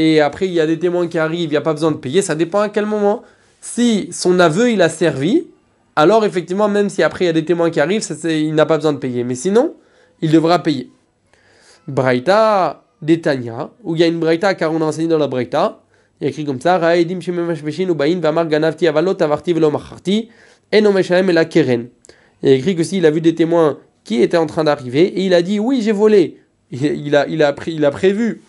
[0.00, 1.98] et après il y a des témoins qui arrivent, il n'y a pas besoin de
[1.98, 3.22] payer, ça dépend à quel moment.
[3.60, 5.44] Si son aveu il a servi,
[5.94, 8.76] alors effectivement, même si après il y a des témoins qui arrivent, il n'a pas
[8.76, 9.24] besoin de payer.
[9.24, 9.74] Mais sinon,
[10.22, 10.90] il devra payer.
[11.86, 15.82] Braïta d'Etania, où il y a une Braïta car on a enseigné dans la Braïta,
[16.20, 19.70] il y a écrit comme ça, ganavti avalot avarti velo
[20.72, 21.88] el keren.
[22.42, 25.02] Il y a écrit que s'il a vu des témoins qui étaient en train d'arriver
[25.02, 26.38] et il a dit oui j'ai volé,
[26.70, 28.40] il, il a, il, a il a prévu,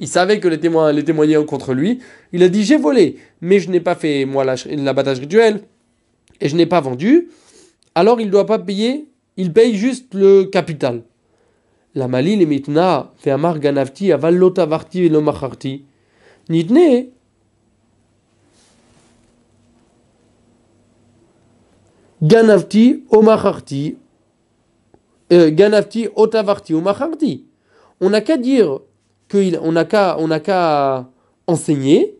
[0.00, 2.00] il savait que les témoins les témoignaient contre lui,
[2.32, 5.62] il a dit j'ai volé, mais je n'ai pas fait moi la- l'abattage rituel
[6.40, 7.28] et je n'ai pas vendu,
[7.94, 9.06] alors il ne doit pas payer,
[9.36, 11.02] il paye juste le capital.
[11.94, 15.84] La mali les mitna fait amar ganavti avalot avarti velo macharti.
[16.48, 17.08] Nitne
[22.22, 23.96] Ganavti Omacharti.
[25.32, 27.44] Euh, Ganavti Otavarti Omacharti.
[28.00, 28.80] On n'a qu'à dire
[29.30, 31.08] qu'on n'a qu'à
[31.46, 32.14] enseigner.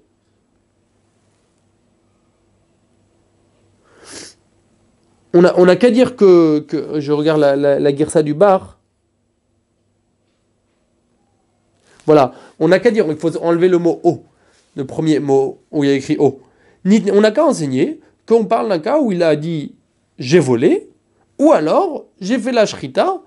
[5.34, 6.64] On n'a qu'à dire que,
[6.96, 8.78] je regarde la, la, du bar.
[12.06, 14.24] Voilà, on n'a qu'à dire, il faut enlever le mot O,
[14.76, 16.40] le premier mot où il y a écrit O.
[16.86, 19.74] On n'a qu'à enseigner qu'on parle d'un cas où il a dit
[20.18, 20.88] j'ai volé,
[21.38, 23.20] ou alors j'ai fait la shrita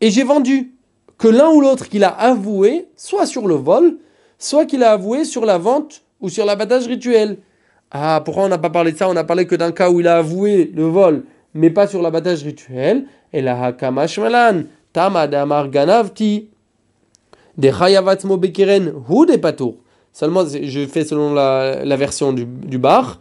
[0.00, 0.75] et j'ai vendu.
[1.18, 3.98] Que l'un ou l'autre qu'il a avoué, soit sur le vol,
[4.38, 7.38] soit qu'il a avoué sur la vente ou sur l'abattage rituel.
[7.90, 9.08] Ah, pourquoi on n'a pas parlé de ça?
[9.08, 11.24] On n'a parlé que d'un cas où il a avoué le vol,
[11.54, 13.06] mais pas sur l'abattage rituel.
[13.32, 16.48] Et la hakamashmalan, tamadamar ganavti,
[17.56, 19.76] des chayavatmo bekeren, ou des patours.
[20.12, 23.20] Seulement, je fais selon la, version du bar.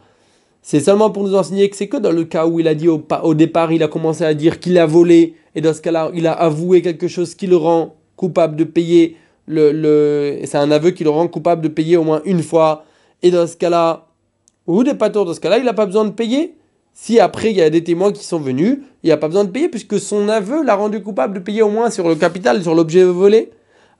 [0.68, 2.88] C'est seulement pour nous enseigner que c'est que dans le cas où il a dit
[2.88, 6.26] au, départ, il a commencé à dire qu'il a volé, et dans ce cas-là, il
[6.26, 10.90] a avoué quelque chose qui le rend coupable de payer le, le c'est un aveu
[10.90, 12.84] qui le rend coupable de payer au moins une fois.
[13.22, 14.08] Et dans ce cas-là,
[14.66, 16.56] ou des patours, dans ce cas-là, il n'a pas besoin de payer.
[16.96, 19.52] Si après il y a des témoins qui sont venus, il n'a pas besoin de
[19.52, 22.74] payer puisque son aveu l'a rendu coupable de payer au moins sur le capital, sur
[22.74, 23.52] l'objet volé.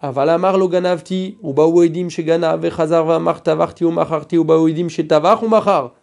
[0.02, 5.44] Avalamar lo ganavti, ou baouedim chez ganav, va martavarti ou macharti, ou baouedim chez tavar
[5.44, 5.94] ou machar.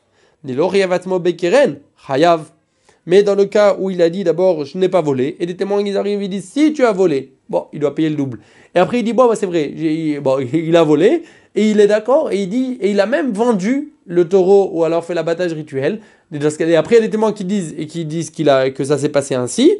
[3.04, 5.56] Mais dans le cas où il a dit d'abord je n'ai pas volé, et des
[5.56, 8.38] témoins ils arrivent et disent si tu as volé, bon, il doit payer le double.
[8.74, 9.72] Et après il dit bon, bah, c'est vrai,
[10.20, 11.22] bon, il a volé,
[11.54, 14.84] et il est d'accord, et il dit, et il a même vendu le taureau ou
[14.84, 16.00] alors fait l'abattage rituel.
[16.32, 18.98] Et après il y a des témoins qui disent, et qui disent a, que ça
[18.98, 19.70] s'est passé ainsi,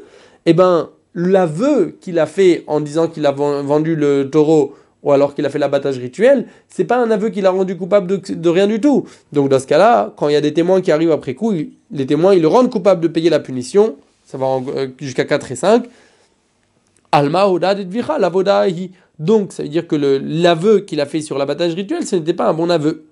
[0.44, 5.12] et eh ben l'aveu qu'il a fait en disant qu'il a vendu le taureau ou
[5.12, 8.48] alors qu'il a fait l'abattage rituel, c'est pas un aveu qu'il a rendu coupable de,
[8.48, 9.06] rien du tout.
[9.32, 11.52] Donc dans ce cas-là, quand il y a des témoins qui arrivent après coup,
[11.90, 15.52] les témoins ils le rendent coupable de payer la punition, ça va euh, jusqu'à 4
[15.52, 15.84] et 5.
[17.10, 18.30] Alma oda la
[19.18, 22.48] Donc ça veut dire que l'aveu qu'il a fait sur l'abattage rituel, ce n'était pas
[22.48, 23.04] un bon aveu.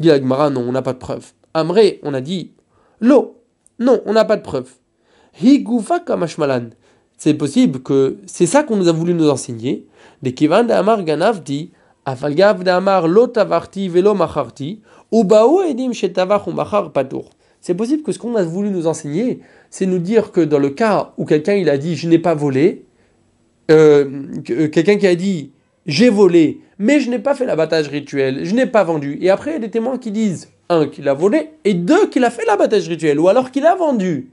[0.00, 1.32] Dit non, on n'a pas de preuve.
[1.52, 2.50] Amré, on a dit
[3.00, 3.40] l'eau.
[3.78, 4.70] Non, on n'a pas de preuve.
[5.40, 6.70] Higufa kamashmalan.
[7.16, 9.86] C'est possible que c'est ça qu'on nous a voulu nous enseigner
[10.22, 11.70] de kivan de amar ganavti,
[12.04, 14.80] afalgav de amar velo macharti,
[15.12, 16.48] edim shetavach.
[17.60, 20.70] C'est possible que ce qu'on a voulu nous enseigner, c'est nous dire que dans le
[20.70, 22.84] cas où quelqu'un il a dit je n'ai pas volé,
[23.70, 24.04] euh,
[24.44, 25.52] quelqu'un qui a dit
[25.86, 29.18] j'ai volé, mais je n'ai pas fait l'abattage rituel, je n'ai pas vendu.
[29.20, 32.08] Et après, il y a des témoins qui disent, un, qu'il a volé, et deux,
[32.08, 34.30] qu'il a fait l'abattage rituel, ou alors qu'il a vendu.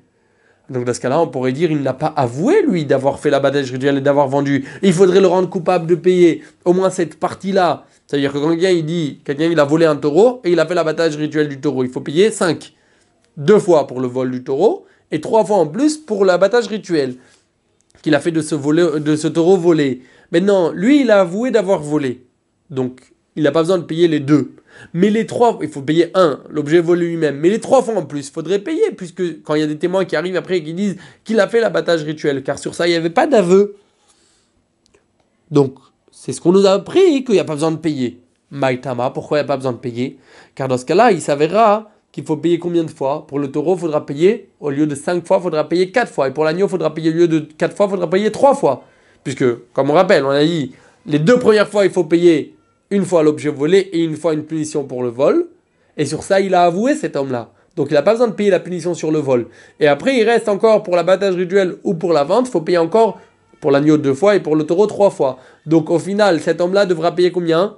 [0.69, 3.71] Donc dans ce cas-là, on pourrait dire il n'a pas avoué, lui, d'avoir fait l'abattage
[3.71, 4.65] rituel et d'avoir vendu.
[4.82, 7.86] Il faudrait le rendre coupable de payer au moins cette partie-là.
[8.08, 10.65] C'est-à-dire que quand quelqu'un il dit, quelqu'un il a volé un taureau et il a
[10.65, 12.74] fait l'abattage rituel du taureau, il faut payer 5.
[13.38, 17.15] Deux fois pour le vol du taureau et trois fois en plus pour l'abattage rituel
[18.02, 18.56] qu'il a fait de ce,
[19.00, 20.02] de ce taureau volé.
[20.32, 22.26] Maintenant, lui, il a avoué d'avoir volé.
[22.69, 23.02] Donc,
[23.36, 24.54] il n'a pas besoin de payer les deux.
[24.94, 27.38] Mais les trois, il faut payer un, l'objet volé lui-même.
[27.38, 29.78] Mais les trois fois en plus, il faudrait payer, puisque quand il y a des
[29.78, 32.88] témoins qui arrivent après et qui disent qu'il a fait l'abattage rituel, car sur ça,
[32.88, 33.76] il n'y avait pas d'aveu.
[35.52, 35.76] Donc,
[36.12, 38.20] c'est ce qu'on nous a appris, qu'il n'y a pas besoin de payer.
[38.50, 40.17] Maïtama, pourquoi il n'y a pas besoin de payer?
[40.56, 43.26] Car dans ce cas-là, il s'avérera qu'il faut payer combien de fois?
[43.28, 46.12] Pour le taureau, il faudra payer, au lieu de cinq fois, il faudra payer quatre
[46.12, 46.28] fois.
[46.28, 48.56] Et pour l'agneau, il faudra payer, au lieu de quatre fois, il faudra payer trois
[48.56, 48.84] fois.
[49.24, 50.74] Puisque, comme on rappelle, on a dit,
[51.06, 52.56] les deux premières fois, il faut payer
[52.91, 55.47] une fois l'objet volé et une fois une punition pour le vol.
[55.97, 57.49] Et sur ça, il a avoué cet homme-là.
[57.75, 59.47] Donc il n'a pas besoin de payer la punition sur le vol.
[59.80, 62.77] Et après, il reste encore pour l'abattage rituel ou pour la vente, il faut payer
[62.77, 63.19] encore
[63.62, 65.38] pour l'agneau deux fois et pour le taureau trois fois.
[65.65, 67.77] Donc au final, cet homme-là devra payer combien?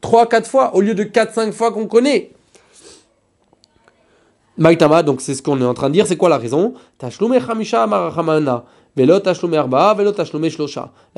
[0.00, 2.32] Trois, quatre fois, au lieu de quatre, cinq fois qu'on connaît.
[4.56, 6.74] Maïtama, donc c'est ce qu'on est en train de dire, c'est quoi la raison?
[8.96, 9.20] La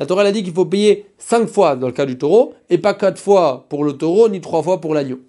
[0.05, 2.93] Torah a dit qu'il faut payer 5 fois dans le cas du taureau, et pas
[2.93, 5.19] 4 fois pour le taureau, ni 3 fois pour l'agneau.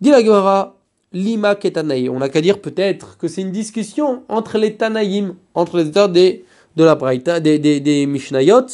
[0.00, 0.76] Dit la Gemara,
[1.14, 2.08] Lima Ketanaï.
[2.10, 6.08] On n'a qu'à dire peut-être que c'est une discussion entre les Tanaïm, entre les auteurs
[6.10, 6.44] des,
[6.76, 8.66] de la des, des, Mishnayot,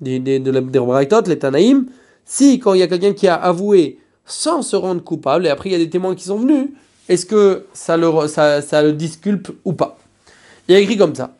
[0.00, 1.86] des, des, les Tanaïm.
[2.24, 5.68] Si, quand il y a quelqu'un qui a avoué sans se rendre coupable, et après
[5.68, 6.70] il y a des témoins qui sont venus,
[7.08, 9.98] est-ce que ça le, ça, ça le disculpe ou pas?
[10.68, 11.34] Il a écrit comme ça.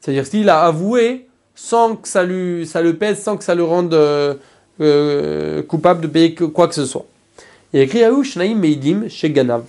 [0.00, 3.64] C'est-à-dire s'il a avoué sans que ça, lui, ça le pèse, sans que ça le
[3.64, 4.34] rende euh,
[4.80, 7.06] euh, coupable de payer quoi que ce soit.
[7.72, 9.64] Il a écrit Shnaim Meidim chez Ganav.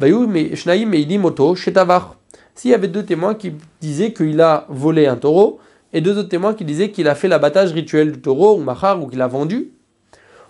[0.00, 2.16] Shnaim Meidim Oto chez Tavar.
[2.54, 5.58] S'il y avait deux témoins qui disaient qu'il a volé un taureau,
[5.92, 9.02] et deux autres témoins qui disaient qu'il a fait l'abattage rituel du taureau, ou machar,
[9.02, 9.70] ou qu'il a vendu,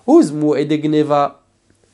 [0.06, 1.42] Uzmu et Degneva.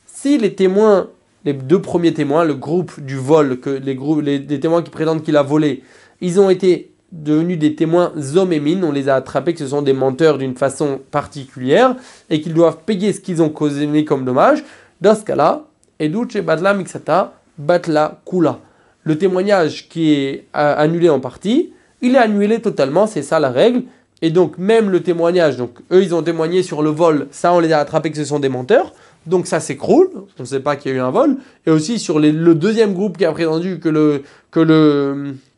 [0.05, 1.07] Si les témoins
[1.45, 5.23] les deux premiers témoins, le groupe du vol, que les, groupes, les, témoins qui prétendent
[5.23, 5.83] qu'il a volé,
[6.21, 9.81] ils ont été devenus des témoins hommes et on les a attrapés que ce sont
[9.81, 11.95] des menteurs d'une façon particulière
[12.29, 14.63] et qu'ils doivent payer ce qu'ils ont causé comme dommage.
[15.01, 15.65] Dans ce cas-là,
[15.99, 18.59] Batla Batla Kula.
[19.03, 23.49] le témoignage qui est euh, annulé en partie, il est annulé totalement, c'est ça la
[23.49, 23.83] règle.
[24.21, 27.59] Et donc même le témoignage, donc eux ils ont témoigné sur le vol, ça on
[27.59, 28.93] les a attrapés que ce sont des menteurs,
[29.25, 31.37] donc ça s'écroule, on ne sait pas qu'il y a eu un vol.
[31.65, 34.23] Et aussi sur le deuxième groupe qui a prétendu que,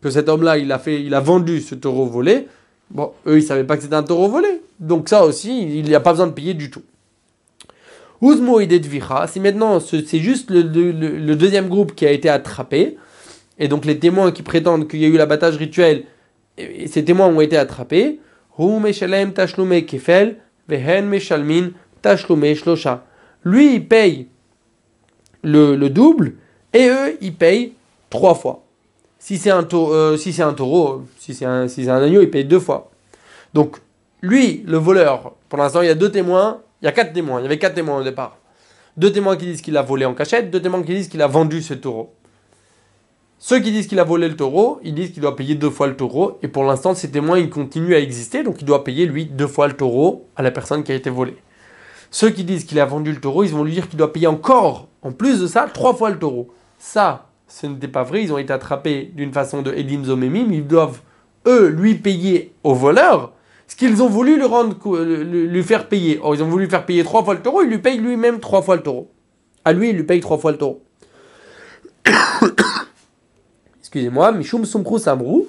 [0.10, 0.72] cet homme-là il
[1.14, 2.48] a, vendu ce taureau volé,
[2.90, 4.62] bon eux ils ne savaient pas que c'était un taureau volé.
[4.80, 6.82] Donc ça aussi il n'y a pas besoin de payer du tout.
[8.22, 8.70] Ouzmo et
[9.28, 10.64] si maintenant c'est juste le,
[11.36, 12.98] deuxième groupe qui a été attrapé,
[13.58, 16.04] et donc les témoins qui prétendent qu'il y a eu l'abattage rituel,
[16.58, 18.20] ces témoins ont été attrapés,
[18.58, 21.72] kefel, vehen meshalmin
[22.04, 23.06] shlosha.
[23.44, 24.28] Lui, il paye
[25.44, 26.36] le, double,
[26.74, 27.74] et eux, ils payent
[28.10, 28.64] trois fois.
[29.20, 32.30] Si c'est un, euh, si c'est un taureau, si c'est un, si un agneau, il
[32.30, 32.92] paye deux fois.
[33.54, 33.78] Donc,
[34.22, 37.40] lui, le voleur, pour l'instant, il y a deux témoins, il y a quatre témoins,
[37.40, 38.38] il y avait quatre témoins au départ.
[38.98, 41.28] Deux témoins qui disent qu'il a volé en cachette, deux témoins qui disent qu'il a
[41.28, 42.14] vendu ce taureau.
[43.40, 45.88] Ceux qui disent qu'il a volé le taureau, ils disent qu'il doit payer deux fois
[45.88, 49.08] le taureau, et pour l'instant, ces témoins, ils continuent à exister, donc il doit payer,
[49.08, 51.38] lui, deux fois le taureau à la personne qui a été volée.
[52.12, 54.28] Ceux qui disent qu'il a vendu le taureau, ils vont lui dire qu'il doit payer
[54.28, 56.50] encore, en plus de ça, trois fois le taureau.
[56.78, 60.68] Ça, ce n'était pas vrai, ils ont été attrapés d'une façon de Edim Zomemim, ils
[60.68, 61.00] doivent,
[61.48, 63.32] eux, lui payer au voleur,
[63.66, 66.20] ce qu'ils ont voulu lui, rendre, lui faire payer.
[66.22, 68.42] Or, ils ont voulu lui faire payer trois fois le taureau, il lui paye lui-même
[68.42, 69.10] trois fois le taureau.
[69.64, 70.84] À lui, il lui paye trois fois le taureau.
[73.80, 75.48] excusez-moi, Mishum Sumkrus Amrou,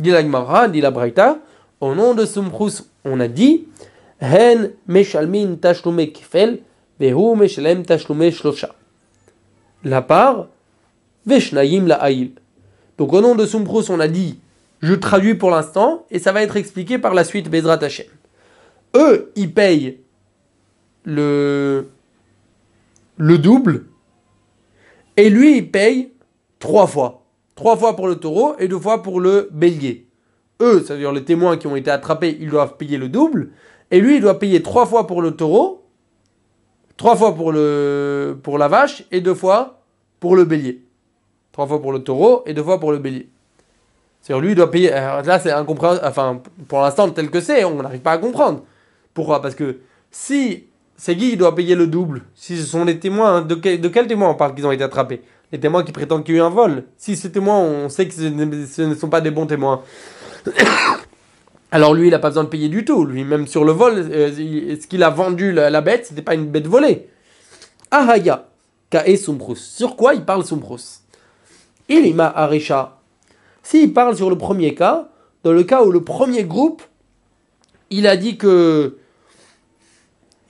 [0.00, 1.38] dit la Gemara, dit la Braïta,
[1.80, 3.68] au nom de Sumkrus, on a dit,
[5.60, 6.60] Tashlume Kefel,
[7.00, 8.74] Vehu Meshalem Tashlume Shlosha.
[9.84, 10.46] La part,
[11.26, 12.32] Veshnayim la Aïl.
[12.98, 14.38] Donc au nom de Sumkrus, on a dit,
[14.80, 18.06] je traduis pour l'instant, et ça va être expliqué par la suite Bezrat Hashem.
[18.94, 20.00] Eux, ils payent
[21.04, 21.88] le,
[23.16, 23.86] le double,
[25.16, 26.12] et lui, il paye
[26.58, 27.24] trois fois.
[27.54, 30.06] Trois fois pour le taureau et deux fois pour le bélier.
[30.60, 33.50] Eux, c'est-à-dire les témoins qui ont été attrapés, ils doivent payer le double.
[33.92, 35.84] Et lui, il doit payer trois fois pour le taureau,
[36.96, 39.82] trois fois pour, le, pour la vache et deux fois
[40.18, 40.82] pour le bélier.
[41.52, 43.28] Trois fois pour le taureau et deux fois pour le bélier.
[44.20, 44.90] C'est-à-dire lui, il doit payer.
[44.90, 46.06] là, c'est incompréhensible.
[46.06, 48.64] Enfin, pour l'instant, tel que c'est, on n'arrive pas à comprendre.
[49.14, 49.42] Pourquoi?
[49.42, 49.78] Parce que
[50.10, 50.64] si
[51.08, 52.22] il doit payer le double.
[52.34, 54.84] Si ce sont les témoins, de, quel, de quel témoin on parle qu'ils ont été
[54.84, 55.22] attrapés?
[55.50, 56.84] Les témoins qui prétendent qu'il y a eu un vol.
[56.96, 59.82] Si ces témoins, on sait que ce ne sont pas des bons témoins.
[61.74, 63.06] Alors lui, il n'a pas besoin de payer du tout.
[63.06, 66.46] Lui, même sur le vol, euh, ce qu'il a vendu la, bête, c'était pas une
[66.46, 67.08] bête volée.
[67.90, 68.46] Ahaya,
[68.90, 69.58] Kae Sumprus.
[69.58, 71.00] Sur quoi il parle Sumprus
[71.88, 72.98] Il m'a Arisha.
[73.62, 75.08] S'il parle sur le premier cas,
[75.44, 76.82] dans le cas où le premier groupe,
[77.88, 78.98] il a dit que.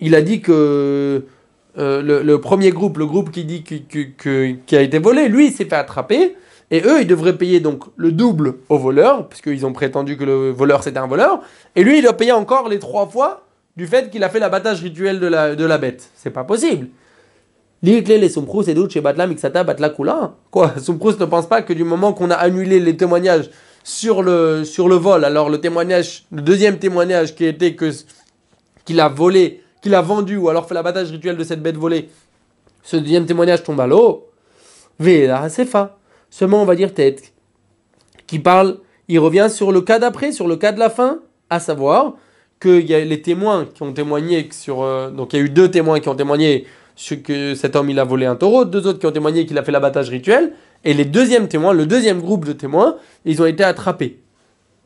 [0.00, 1.24] Il a dit que
[1.78, 5.66] euh, le, premier groupe, le groupe qui dit qui a été volé, lui, il s'est
[5.66, 6.36] fait attraper.
[6.72, 10.50] Et eux, ils devraient payer donc le double au voleur, puisqu'ils ont prétendu que le
[10.50, 11.40] voleur c'était un voleur.
[11.76, 13.44] Et lui, il doit payer encore les trois fois
[13.76, 16.10] du fait qu'il a fait l'abattage rituel de la, de la bête.
[16.16, 16.88] C'est pas possible.
[20.50, 23.50] Quoi Sumprous ne pense pas que du moment qu'on a annulé les témoignages
[23.84, 27.90] sur le, sur le vol, alors le témoignage, le deuxième témoignage qui était que
[28.84, 32.08] qu'il a volé qu'il a vendu ou alors fait l'abattage rituel de cette bête volée,
[32.84, 34.28] ce deuxième témoignage tombe à l'eau.
[35.00, 35.96] Vela Sefa.
[36.32, 37.34] Seulement, on va dire tête.
[38.26, 41.18] Qui parle, il revient sur le cas d'après, sur le cas de la fin,
[41.50, 42.14] à savoir
[42.58, 44.82] qu'il y a les témoins qui ont témoigné sur.
[44.82, 46.64] Euh, donc il y a eu deux témoins qui ont témoigné
[46.96, 49.58] sur que cet homme il a volé un taureau, deux autres qui ont témoigné qu'il
[49.58, 53.46] a fait l'abattage rituel, et les deuxièmes témoins, le deuxième groupe de témoins, ils ont
[53.46, 54.22] été attrapés.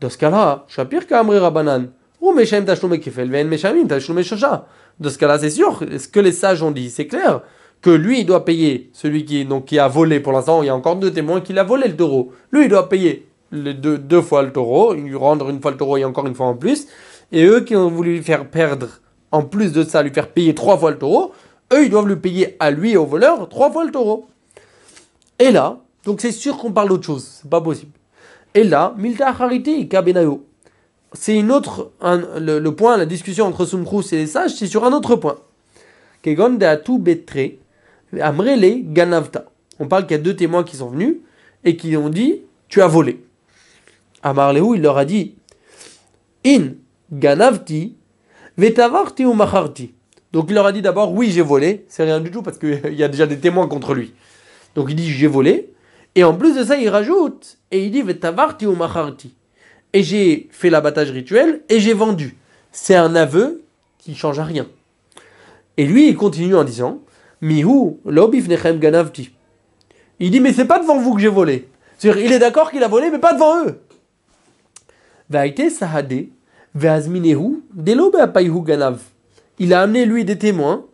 [0.00, 4.66] Dans ce cas-là, Shapir Kamri Rabanan, ou Meshem Tashlume Kefel, Ven Meshamim Tashlume Shosha.
[4.98, 7.42] De ce cas-là, c'est sûr, ce que les sages ont dit, c'est clair,
[7.82, 10.68] que lui, il doit payer, celui qui, donc, qui a volé, pour l'instant, il y
[10.68, 12.32] a encore deux témoins qu'il a volé le taureau.
[12.50, 15.76] Lui, il doit payer les deux, deux fois le taureau, lui rendre une fois le
[15.76, 16.86] taureau et encore une fois en plus.
[17.32, 18.88] Et eux qui ont voulu lui faire perdre,
[19.30, 21.32] en plus de ça, lui faire payer trois fois le taureau,
[21.72, 24.26] eux, ils doivent lui payer à lui et au voleur trois fois le taureau.
[25.38, 27.92] Et là, donc c'est sûr qu'on parle d'autre chose, c'est pas possible.
[28.54, 30.46] Et là, Milta Hariti Kabenayo
[31.12, 34.92] c'est une autre, le, point, la discussion entre Sumkrus et les sages, c'est sur un
[34.92, 35.36] autre point.
[38.12, 39.46] Ganavta.
[39.78, 41.16] On parle qu'il y a deux témoins qui sont venus
[41.64, 43.22] et qui ont dit Tu as volé.
[44.22, 45.34] Amarlehu, il leur a dit
[46.44, 46.72] In
[47.12, 47.96] Ganavti,
[48.56, 49.92] Vetavarti ou Macharti.
[50.32, 51.84] Donc il leur a dit d'abord Oui, j'ai volé.
[51.88, 54.14] C'est rien du tout parce qu'il y a déjà des témoins contre lui.
[54.74, 55.72] Donc il dit J'ai volé.
[56.14, 59.34] Et en plus de ça, il rajoute et il dit Vetavarti ou Macharti
[59.96, 62.36] et j'ai fait l'abattage rituel et j'ai vendu.
[62.70, 63.62] C'est un aveu
[63.98, 64.66] qui ne change à rien.
[65.78, 67.00] Et lui, il continue en disant
[67.40, 67.98] Mihu,
[68.78, 69.30] ganavti.
[70.18, 71.68] Il dit, mais c'est pas devant vous que j'ai volé.
[71.98, 73.80] C'est-à-dire, il est d'accord qu'il a volé, mais pas devant eux.
[79.58, 80.84] Il a amené lui des témoins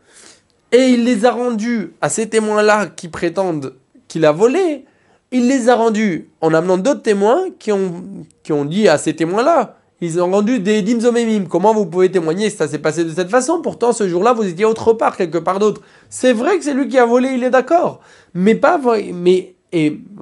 [0.71, 3.75] et il les a rendus à ces témoins-là qui prétendent
[4.09, 4.85] qu'il a volé.
[5.31, 8.05] Il les a rendus en amenant d'autres témoins qui ont,
[8.43, 11.47] qui ont dit à ces témoins-là ils ont rendu des dimzomemim.
[11.49, 13.63] Comment vous pouvez témoigner si ça s'est passé de cette façon?
[13.63, 15.81] Pourtant, ce jour-là, vous étiez autre part, quelque part d'autre.
[16.11, 18.01] C'est vrai que c'est lui qui a volé, il est d'accord.
[18.35, 18.81] Mais pas
[19.15, 19.55] Mais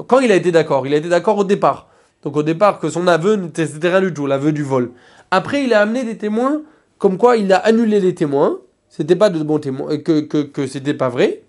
[0.06, 0.86] quand il a été d'accord?
[0.86, 1.88] Il a été d'accord au départ.
[2.22, 4.90] Donc au départ, que son aveu, c'était rien du tout, l'aveu du vol.
[5.30, 6.60] Après, il a amené des témoins,
[6.98, 8.58] comme quoi il a annulé les témoins.
[8.90, 11.40] C'était pas de bons témoins, que, que, que c'était pas vrai.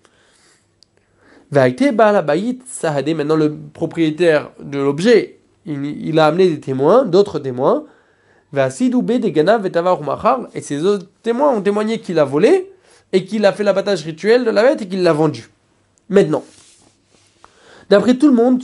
[1.52, 7.84] Maintenant, le propriétaire de l'objet, il a amené des témoins, d'autres témoins.
[8.54, 8.70] Et
[10.62, 12.72] ces autres témoins ont témoigné qu'il a volé
[13.14, 15.50] et qu'il a fait l'abattage rituel de la bête et qu'il l'a vendu.
[16.10, 16.44] Maintenant,
[17.90, 18.64] d'après tout le monde,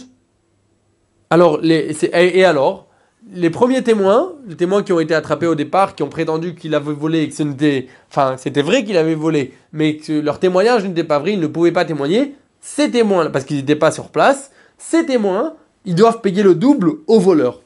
[1.29, 2.87] alors les, et alors,
[3.33, 6.75] les premiers témoins, les témoins qui ont été attrapés au départ, qui ont prétendu qu'il
[6.75, 10.39] avait volé et que ce n'était, enfin, c'était vrai qu'il avait volé, mais que leur
[10.39, 12.35] témoignage n'était pas vrai, ils ne pouvaient pas témoigner.
[12.61, 16.91] Ces témoins, parce qu'ils n'étaient pas sur place, ces témoins, ils doivent payer le double
[17.07, 17.61] au voleur,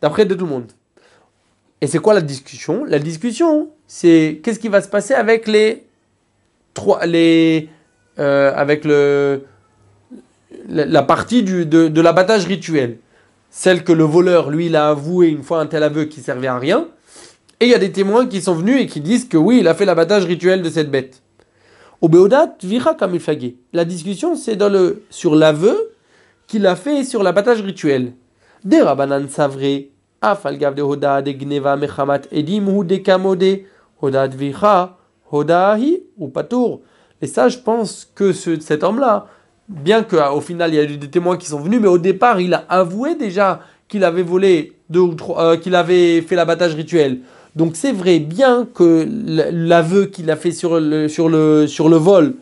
[0.00, 0.72] d'après tout le monde.
[1.84, 2.86] Et c'est quoi la discussion?
[2.86, 5.84] La discussion, c'est qu'est-ce qui va se passer avec les
[6.72, 7.68] trois, les,
[8.18, 9.42] euh, avec le,
[10.66, 12.96] la, partie de, de l'abattage rituel.
[13.50, 16.46] Celle que le voleur, lui, il a avoué une fois un tel aveu qui servait
[16.46, 16.88] à rien.
[17.60, 19.68] Et il y a des témoins qui sont venus et qui disent que oui, il
[19.68, 21.20] a fait l'abattage rituel de cette bête.
[22.00, 24.58] Au Béodat, vira comme il La discussion, c'est
[25.10, 25.92] sur l'aveu
[26.46, 28.14] qu'il a fait sur l'abattage rituel.
[28.64, 29.90] Des Rabanan Savré,
[35.34, 36.80] de de.
[37.20, 39.26] Les sages pensent que ce, cet homme-là,
[39.68, 42.40] bien qu'au final il y a eu des témoins qui sont venus, mais au départ
[42.40, 46.74] il a avoué déjà qu'il avait volé deux ou trois, euh, qu'il avait fait l'abattage
[46.74, 47.20] rituel.
[47.56, 51.96] Donc c'est vrai, bien que l'aveu qu'il a fait sur le, sur le, sur le
[51.96, 52.34] vol,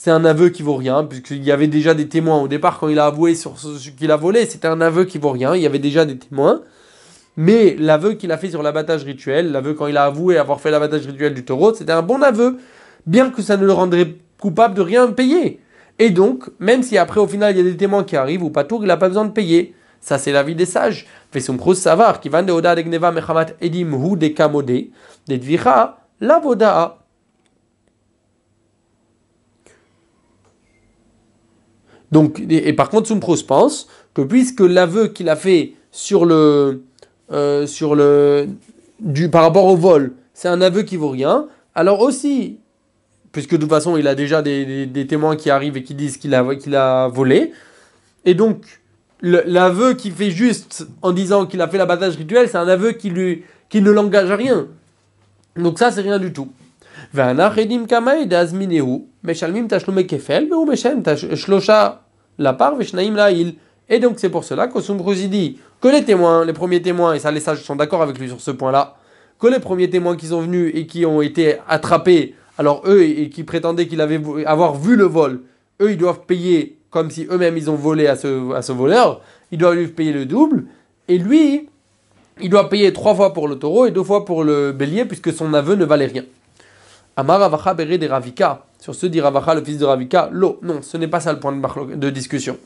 [0.00, 2.40] c'est un aveu qui vaut rien, puisqu'il y avait déjà des témoins.
[2.40, 5.18] Au départ, quand il a avoué sur ce qu'il a volé, c'était un aveu qui
[5.18, 6.62] vaut rien, il y avait déjà des témoins.
[7.36, 10.70] Mais l'aveu qu'il a fait sur l'abattage rituel, l'aveu quand il a avoué avoir fait
[10.70, 12.58] l'abattage rituel du taureau, c'était un bon aveu,
[13.06, 15.58] bien que ça ne le rendrait coupable de rien payer.
[15.98, 18.50] Et donc, même si après au final il y a des témoins qui arrivent ou
[18.50, 19.74] pas tout, il n'a pas besoin de payer.
[20.00, 21.08] Ça, c'est l'avis des sages.
[21.58, 25.98] Pros savoir qui va de oda de gneva mechamat edim hu de kamode, de dvicha,
[26.20, 26.98] la voda
[32.12, 36.82] Donc, et, par contre, Sumpros pense que puisque l'aveu qu'il a fait sur le,
[37.32, 38.48] euh, sur le,
[39.00, 42.58] du, par rapport au vol, c'est un aveu qui vaut rien, alors aussi,
[43.32, 46.16] puisque de toute façon il a déjà des, des, témoins qui arrivent et qui disent
[46.16, 47.52] qu'il a, qu'il a volé,
[48.24, 48.80] et donc
[49.20, 53.10] l'aveu qu'il fait juste en disant qu'il a fait l'abattage rituel, c'est un aveu qui,
[53.10, 54.68] lui, qui ne l'engage à rien.
[55.56, 56.52] Donc ça, c'est rien du tout.
[63.90, 67.30] Et donc c'est pour cela qu'Osumbrus dit que les témoins, les premiers témoins, et ça
[67.30, 68.96] les sages sont d'accord avec lui sur ce point-là,
[69.38, 73.30] que les premiers témoins qui sont venus et qui ont été attrapés, alors eux, et
[73.30, 75.42] qui prétendaient qu'il avait avoir vu le vol,
[75.80, 79.20] eux ils doivent payer comme si eux-mêmes ils ont volé à ce, à ce voleur,
[79.50, 80.64] ils doivent lui payer le double,
[81.08, 81.68] et lui,
[82.40, 85.32] il doit payer trois fois pour le taureau et deux fois pour le bélier, puisque
[85.32, 86.24] son aveu ne valait rien.
[87.18, 88.64] Amar Ravacha Bere de Ravika.
[88.78, 90.60] Sur ce dit Ravacha, le fils de Ravika, l'eau.
[90.62, 92.56] Non, ce n'est pas ça le point de, de discussion.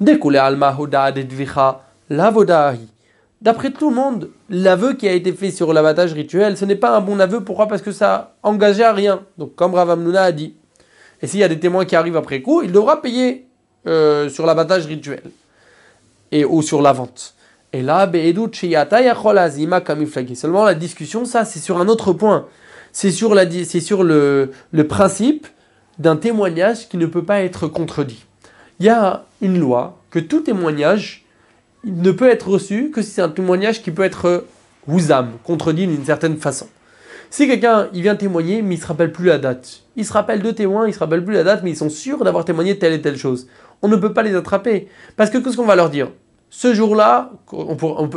[0.00, 2.88] Découlé Alma Hoda Dedvicha Lavodahi.
[3.42, 6.96] D'après tout le monde, l'aveu qui a été fait sur l'abattage rituel, ce n'est pas
[6.96, 7.44] un bon aveu.
[7.44, 7.68] Pourquoi?
[7.68, 9.24] Parce que ça engageait à rien.
[9.36, 10.54] Donc, comme Ravamnuna a dit.
[11.20, 13.46] Et s'il y a des témoins qui arrivent après coup, il devra payer
[13.86, 15.20] euh, sur l'abattage rituel.
[16.30, 17.34] Et, ou sur la vente.
[17.74, 18.10] Et là,
[20.34, 22.46] Seulement la discussion, ça, c'est sur un autre point
[22.92, 24.50] c'est sur, le,
[24.88, 25.46] principe
[25.98, 28.24] d'un témoignage qui ne peut pas être contredit.
[28.78, 31.24] Il y a une loi que tout témoignage
[31.84, 34.44] ne peut être reçu que si c'est un témoignage qui peut être
[34.86, 36.68] wouzam, contredit d'une certaine façon.
[37.30, 40.12] Si quelqu'un il vient témoigner, mais il ne se rappelle plus la date, il se
[40.12, 42.44] rappelle deux témoins, il ne se rappelle plus la date, mais ils sont sûrs d'avoir
[42.44, 43.48] témoigné telle et telle chose,
[43.80, 44.88] on ne peut pas les attraper.
[45.16, 46.10] Parce que qu'est-ce qu'on va leur dire?
[46.54, 47.30] Ce jour-là,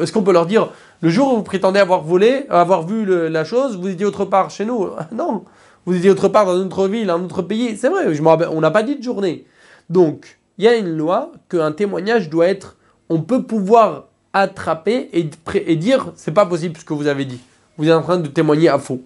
[0.01, 0.69] est-ce qu'on peut leur dire
[0.99, 4.49] le jour où vous prétendez avoir volé, avoir vu la chose, vous étiez autre part
[4.49, 4.89] chez nous?
[5.13, 5.45] Non,
[5.85, 7.77] vous étiez autre part dans une autre ville, un autre pays.
[7.77, 8.05] C'est vrai,
[8.51, 9.45] on n'a pas dit de journée.
[9.89, 12.75] Donc, il y a une loi qu'un témoignage doit être,
[13.07, 17.39] on peut pouvoir attraper et, et dire, c'est pas possible ce que vous avez dit.
[17.77, 18.99] Vous êtes en train de témoigner à faux.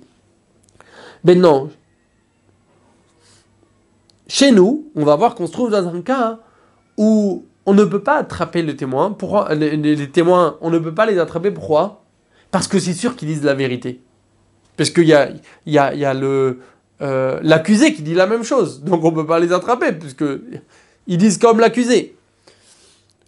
[1.24, 1.70] Maintenant,
[4.28, 6.40] chez nous, on va voir qu'on se trouve dans un cas
[6.98, 9.16] où on ne peut pas attraper le témoin.
[9.52, 11.52] Les, témoins, on ne peut pas les attraper.
[11.52, 12.02] Pourquoi?
[12.50, 14.02] Parce que c'est sûr qu'ils disent la vérité.
[14.76, 16.14] Parce qu'il y a,
[17.02, 18.82] euh, l'accusé qui dit la même chose.
[18.84, 20.26] Donc on ne peut pas les attraper, puisque
[21.06, 22.16] ils disent comme l'accusé.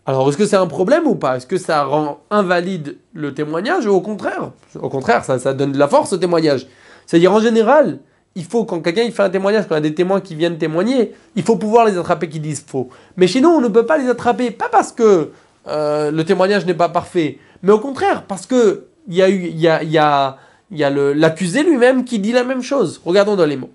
[0.07, 1.37] Alors est-ce que c'est un problème ou pas?
[1.37, 4.53] Est-ce que ça rend invalide le témoignage ou au contraire?
[4.73, 6.65] Au contraire, ça donne de la force au témoignage.
[7.05, 7.99] C'est-à-dire en général,
[8.35, 10.35] il faut, quand quelqu'un il fait un témoignage, quand il y a des témoins qui
[10.35, 12.89] viennent témoigner, il faut pouvoir les attraper qui disent faux.
[13.17, 15.31] Mais chez nous, on ne peut pas les attraper, pas parce que
[15.67, 19.47] euh, le témoignage n'est pas parfait, mais au contraire, parce que il y a eu,
[19.47, 20.37] il y a, y a,
[20.71, 23.01] y a l'accusé lui-même qui dit la même chose.
[23.03, 23.71] Regardons dans les mots.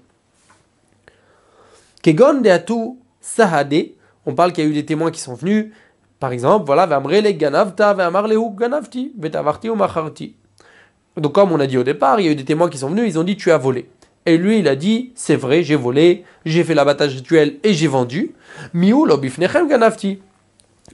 [2.02, 3.74] Kegon de atu sahade,
[4.24, 5.72] on parle qu'il y a eu des témoins qui sont venus,
[6.18, 6.86] par exemple, voilà,
[7.32, 9.12] ganavta, ganavti,
[9.68, 10.34] ou macharti.
[11.16, 12.88] Donc comme on a dit au départ, il y a eu des témoins qui sont
[12.88, 13.88] venus, ils ont dit tu as volé.
[14.26, 17.86] Et lui, il a dit, c'est vrai, j'ai volé, j'ai fait l'abattage rituel et j'ai
[17.86, 18.34] vendu.
[18.74, 19.06] Miou
[19.68, 20.18] ganafti.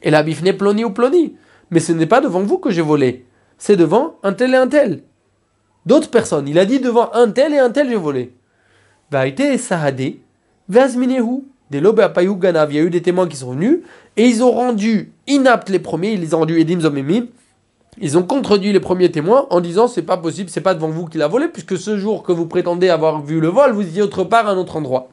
[0.03, 1.35] Et la bifne ploni ou ploni.
[1.71, 3.25] Mais ce n'est pas devant vous que j'ai volé.
[3.57, 5.03] C'est devant un tel et un tel.
[5.87, 6.47] D'autres personnes.
[6.47, 8.35] Il a dit devant un tel et un tel j'ai volé.
[9.11, 10.15] Va été sahade.
[10.69, 11.45] Vazminehu.
[11.71, 11.79] Des.
[11.79, 13.79] Il y a eu des témoins qui sont venus
[14.19, 16.13] et ils ont rendu inaptes les premiers.
[16.13, 17.29] Ils les ont rendus edim zomemim
[18.01, 21.07] ils ont contredit les premiers témoins en disant c'est pas possible, c'est pas devant vous
[21.07, 24.03] qu'il a volé, puisque ce jour que vous prétendez avoir vu le vol, vous étiez
[24.03, 25.09] autre part à un autre endroit.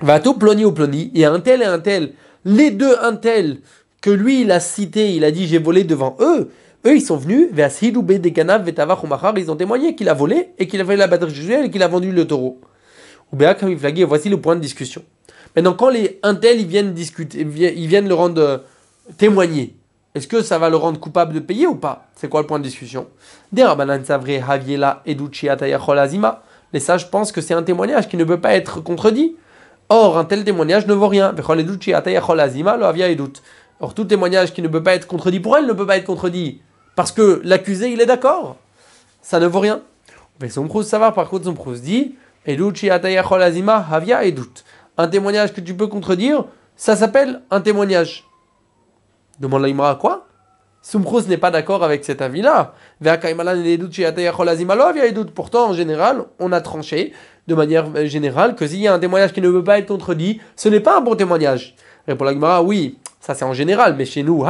[0.00, 2.12] Va tout ploni ou ploni, il y a un tel et un tel,
[2.44, 3.58] les deux un tel
[4.00, 6.50] que lui il a cité, il a dit j'ai volé devant eux,
[6.86, 11.08] eux ils sont venus, ils ont témoigné qu'il a volé et qu'il a fait la
[11.08, 12.60] batterie juvénile et qu'il a vendu le taureau.
[13.32, 15.02] Voici le point de discussion.
[15.56, 18.58] Maintenant, quand les un tel ils viennent discuter, ils viennent le rendre euh,
[19.16, 19.74] témoigner,
[20.14, 22.06] est-ce que ça va le rendre coupable de payer ou pas?
[22.16, 23.06] C'est quoi le point de discussion?
[26.72, 29.36] Les sages pensent que c'est un témoignage qui ne peut pas être contredit.
[29.88, 31.34] Or, un tel témoignage ne vaut rien.
[33.80, 36.06] Or, tout témoignage qui ne peut pas être contredit pour elle ne peut pas être
[36.06, 36.60] contredit.
[36.96, 38.56] Parce que l'accusé, il est d'accord.
[39.22, 39.82] Ça ne vaut rien.
[40.40, 42.56] Mais son savoir, par contre, son dit Un
[45.08, 46.44] témoignage que tu peux contredire,
[46.76, 48.27] ça s'appelle un témoignage.
[49.40, 50.26] Demande l'Aïmara quoi?
[50.82, 52.74] Sumchus n'est pas d'accord avec cet avis-là.
[55.34, 57.12] Pourtant, en général, on a tranché
[57.46, 59.88] de manière euh, générale que s'il y a un témoignage qui ne veut pas être
[59.88, 61.74] contredit, ce n'est pas un bon témoignage.
[62.06, 64.44] Répond l'Aïmara oui, ça c'est en général, mais chez nous.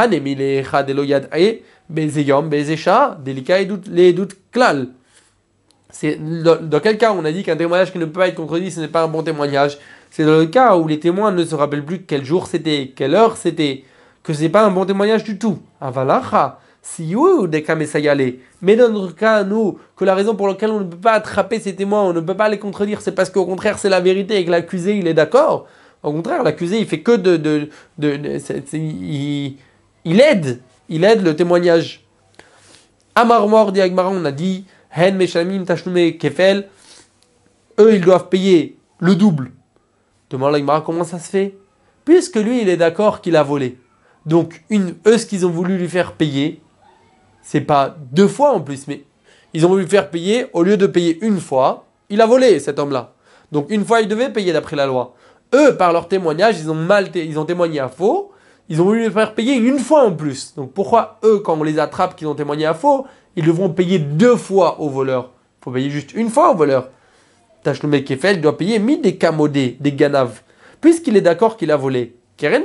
[5.91, 8.71] C'est dans quel cas on a dit qu'un témoignage qui ne peut pas être contredit,
[8.71, 9.79] ce n'est pas un bon témoignage?
[10.11, 13.15] C'est dans le cas où les témoins ne se rappellent plus quel jour c'était, quelle
[13.15, 13.85] heure c'était,
[14.29, 15.59] que ce n'est pas un bon témoignage du tout.
[15.81, 17.15] Avalacha, si
[17.49, 21.13] des Mais dans notre cas, nous, que la raison pour laquelle on ne peut pas
[21.13, 24.01] attraper ces témoins, on ne peut pas les contredire, c'est parce qu'au contraire, c'est la
[24.01, 25.67] vérité et que l'accusé, il est d'accord.
[26.03, 27.39] Au contraire, l'accusé, il fait que de.
[27.39, 28.39] de, de,
[30.05, 30.61] il, aide.
[30.91, 32.05] Il aide le témoignage.
[33.15, 36.69] Amar dit on a dit Hen Meshamim Kefel.
[37.81, 39.53] Eux, ils doivent payer le double.
[40.29, 41.57] Demande l'Agmara comment ça se fait?
[42.05, 43.79] Puisque lui, il est d'accord qu'il a volé.
[44.29, 44.63] Donc,
[45.07, 46.61] eux, ce qu'ils ont voulu lui faire payer,
[47.41, 49.05] c'est pas deux fois en plus, mais
[49.55, 52.61] ils ont voulu lui faire payer, au lieu de payer une fois, il a volé
[52.61, 53.15] cet homme-là.
[53.53, 55.15] Donc, une fois, il devait payer d'après la loi.
[55.55, 58.31] Eux, par leur témoignage, ils ont mal ils ont témoigné à faux,
[58.69, 60.55] ils ont voulu lui faire payer une fois en plus.
[60.55, 63.99] Donc, pourquoi eux, quand on les attrape, qu'ils ont témoigné à faux, ils devront payer
[63.99, 65.31] deux fois au voleur?
[65.63, 66.91] Il faut payer juste une fois au voleur.
[67.63, 70.43] Tachlomé Kefel doit payer mis des camodés, des ganaves,
[70.83, 72.15] puisqu'il est d'accord qu'il a volé.
[72.37, 72.65] Keren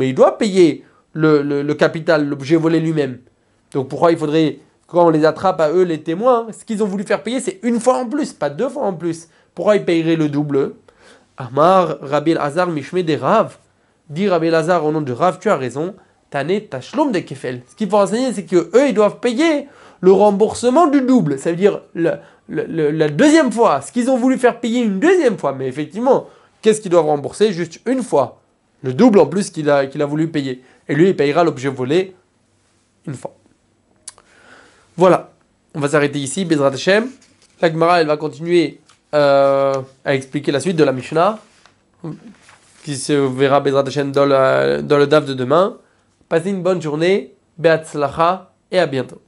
[0.00, 3.18] il doit payer le, le, capital, l'objet volé lui-même.
[3.72, 6.86] Donc pourquoi il faudrait, quand on les attrape à eux, les témoins, ce qu'ils ont
[6.86, 9.28] voulu faire payer, c'est une fois en plus, pas deux fois en plus.
[9.54, 10.74] Pourquoi ils payeraient le double?
[11.36, 13.56] Amar, Rabbi Hazar, Mishme des Rav.
[14.08, 15.94] Dit Rabbi Hazar au nom de Rav, tu as raison.
[16.30, 17.62] Tane Tashlom de Kefel.
[17.68, 19.68] Ce qu'il faut enseigner, c'est que eux, ils doivent payer
[20.00, 21.38] le remboursement du double.
[21.38, 23.80] Ça veut dire le, la deuxième fois.
[23.82, 25.52] Ce qu'ils ont voulu faire payer une deuxième fois.
[25.52, 26.26] Mais effectivement,
[26.62, 27.52] qu'est-ce qu'ils doivent rembourser?
[27.52, 28.40] Juste une fois.
[28.82, 30.62] Le double en plus qu'il a, qu'il a voulu payer
[30.92, 32.14] et lui il payera l'objet volé
[33.06, 33.34] une fois.
[34.96, 35.30] Voilà,
[35.74, 37.08] on va s'arrêter ici, Bezrat Hashem.
[37.62, 37.68] La
[38.00, 38.80] elle va continuer
[39.14, 39.74] euh,
[40.04, 41.38] à expliquer la suite de la Mishnah,
[42.84, 44.26] qui se verra Bezrat Hashem dans,
[44.82, 45.78] dans le DAF de demain.
[46.28, 49.22] Passez une bonne journée, Beatzlacha, et à bientôt.